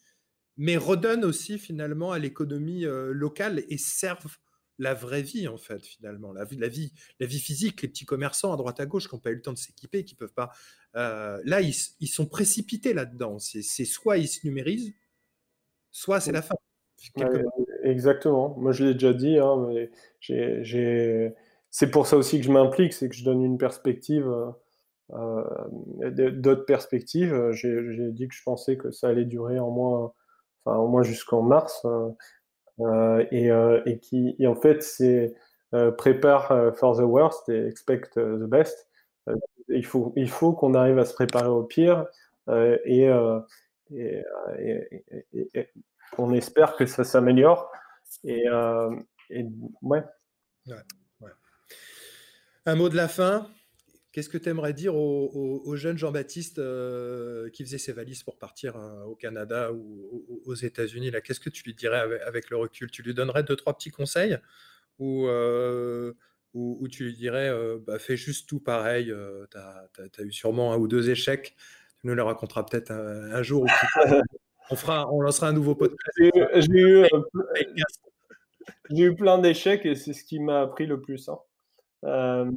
[0.58, 4.38] mais redonne aussi finalement à l'économie locale et serve
[4.78, 8.06] la vraie vie, en fait, finalement, la vie, la vie, la vie physique, les petits
[8.06, 10.34] commerçants à droite à gauche qui n'ont pas eu le temps de s'équiper, qui peuvent
[10.34, 10.52] pas.
[10.96, 11.74] Euh, là, ils,
[12.08, 13.40] sont précipités là-dedans.
[13.40, 14.94] C'est soit ils se numérisent,
[15.92, 16.56] soit c'est la fin.
[17.86, 18.56] Exactement.
[18.58, 19.38] Moi, je l'ai déjà dit.
[19.38, 19.68] Hein,
[21.70, 24.32] c'est pour ça aussi que je m'implique, c'est que je donne une perspective.
[25.14, 25.44] Euh,
[26.10, 27.52] d'autres perspectives.
[27.52, 30.14] J'ai dit que je pensais que ça allait durer en moins,
[30.66, 31.86] enfin, au moins jusqu'en mars.
[31.86, 32.10] Euh,
[32.82, 35.34] euh, et, euh, qui, en fait, c'est
[35.74, 38.90] euh, prépare for the worst et expect the best.
[39.70, 42.06] il faut, il faut qu'on arrive à se préparer au pire
[42.50, 43.10] et,
[46.18, 47.72] on espère que ça s'améliore.
[48.24, 48.46] Et,
[49.30, 49.46] et
[49.82, 50.04] ouais.
[50.68, 50.76] Ouais,
[51.22, 51.32] ouais.
[52.66, 53.48] Un mot de la fin
[54.16, 58.78] Qu'est-ce que tu aimerais dire au, jeune Jean-Baptiste euh, qui faisait ses valises pour partir
[58.78, 62.90] euh, au Canada ou aux, États-Unis Qu'est-ce que tu lui dirais avec, le recul?
[62.90, 64.38] Tu lui donnerais deux, trois petits conseils?
[65.00, 66.14] Ou, euh,
[66.54, 67.52] ou, tu lui dirais
[67.86, 69.14] bah, fais juste tout pareil
[69.52, 71.58] Tu as, eu sûrement un ou deux échecs.
[72.00, 73.68] Tu nous les raconteras peut-être un, jour.
[74.70, 76.12] on, fera, on lancera un nouveau podcast.
[76.18, 76.32] J'ai
[76.70, 77.06] eu,
[78.92, 81.30] eu, plein d'échecs et c'est ce qui m'a appris le plus.
[81.30, 82.52] Hein.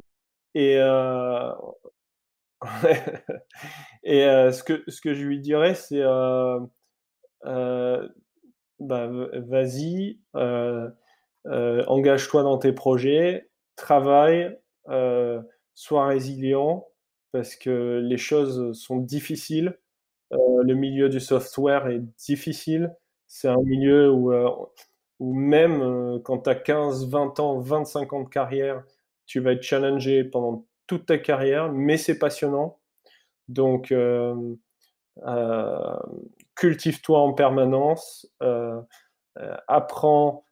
[0.55, 1.51] Et euh,
[4.03, 6.03] Et ce, que, ce que je lui dirais, c'est
[8.79, 10.19] bah, vas-y,
[11.55, 14.57] engage-toi dans tes projets, travaille,
[15.75, 16.87] sois résilient,
[17.31, 19.77] parce que les choses sont difficiles.
[20.31, 22.95] Le milieu du software est difficile.
[23.27, 24.33] C'est un milieu où,
[25.19, 28.83] où même quand tu as 15, 20 ans, 25 ans de carrière,
[29.25, 32.79] tu vas être challengé pendant toute ta carrière, mais c'est passionnant.
[33.47, 34.55] Donc, euh,
[35.27, 35.99] euh,
[36.55, 38.81] cultive-toi en permanence, euh,
[39.67, 40.45] apprends,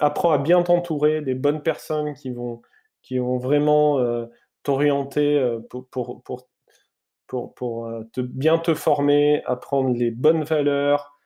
[0.00, 2.62] apprends à bien t'entourer des bonnes personnes qui vont,
[3.02, 3.98] qui vont vraiment
[4.66, 6.22] t'orienter pour, pour,
[7.54, 11.18] pour te, bien te former, apprendre les bonnes valeurs,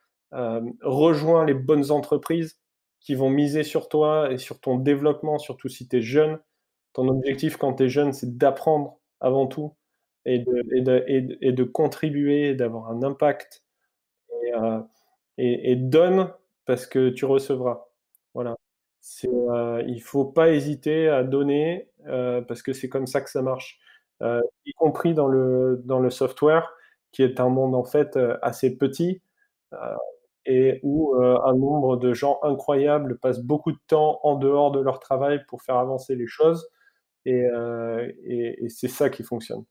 [0.81, 2.59] rejoins les bonnes entreprises
[3.01, 6.39] qui vont miser sur toi et sur ton développement, surtout si tu es jeune.
[6.93, 9.75] Ton objectif quand tu es jeune, c'est d'apprendre avant tout
[10.25, 13.63] et de, contribuer, d'avoir un impact.
[14.55, 14.79] Euh,
[15.37, 16.31] et, donne
[16.65, 17.87] parce que tu recevras.
[18.33, 18.55] Voilà.
[19.25, 23.29] Euh, il ne faut pas hésiter à donner euh, parce que c'est comme ça que
[23.29, 23.79] ça marche.
[24.21, 26.71] Euh, y compris dans le, dans le software,
[27.11, 29.21] qui est un monde en fait assez petit
[30.45, 34.99] et où un nombre de gens incroyables passent beaucoup de temps en dehors de leur
[34.99, 36.69] travail pour faire avancer les choses.
[37.25, 37.47] Et,
[38.69, 39.63] c'est ça qui fonctionne.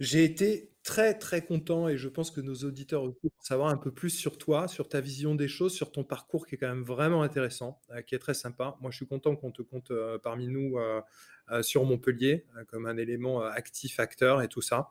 [0.00, 3.76] J'ai été très très content et je pense que nos auditeurs aussi pour savoir un
[3.76, 6.68] peu plus sur toi, sur ta vision des choses, sur ton parcours qui est quand
[6.68, 8.76] même vraiment intéressant, euh, qui est très sympa.
[8.80, 10.76] Moi, je suis content qu'on te compte parmi nous
[11.62, 14.90] sur Montpellier comme un élément actif, acteur et tout ça.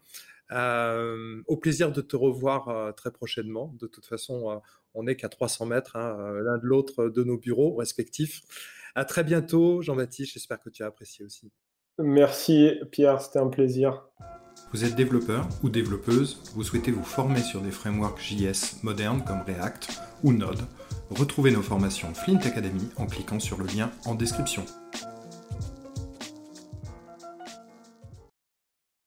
[0.52, 3.74] Euh, au plaisir de te revoir euh, très prochainement.
[3.80, 4.56] De toute façon, euh,
[4.94, 8.42] on n'est qu'à 300 mètres hein, l'un de l'autre de nos bureaux respectifs.
[8.96, 10.34] À très bientôt, Jean-Baptiste.
[10.34, 11.52] J'espère que tu as apprécié aussi.
[12.00, 13.22] Merci, Pierre.
[13.22, 14.08] C'était un plaisir.
[14.74, 19.42] Vous êtes développeur ou développeuse, vous souhaitez vous former sur des frameworks JS modernes comme
[19.48, 20.62] React ou Node,
[21.10, 24.66] retrouvez nos formations Flint Academy en cliquant sur le lien en description.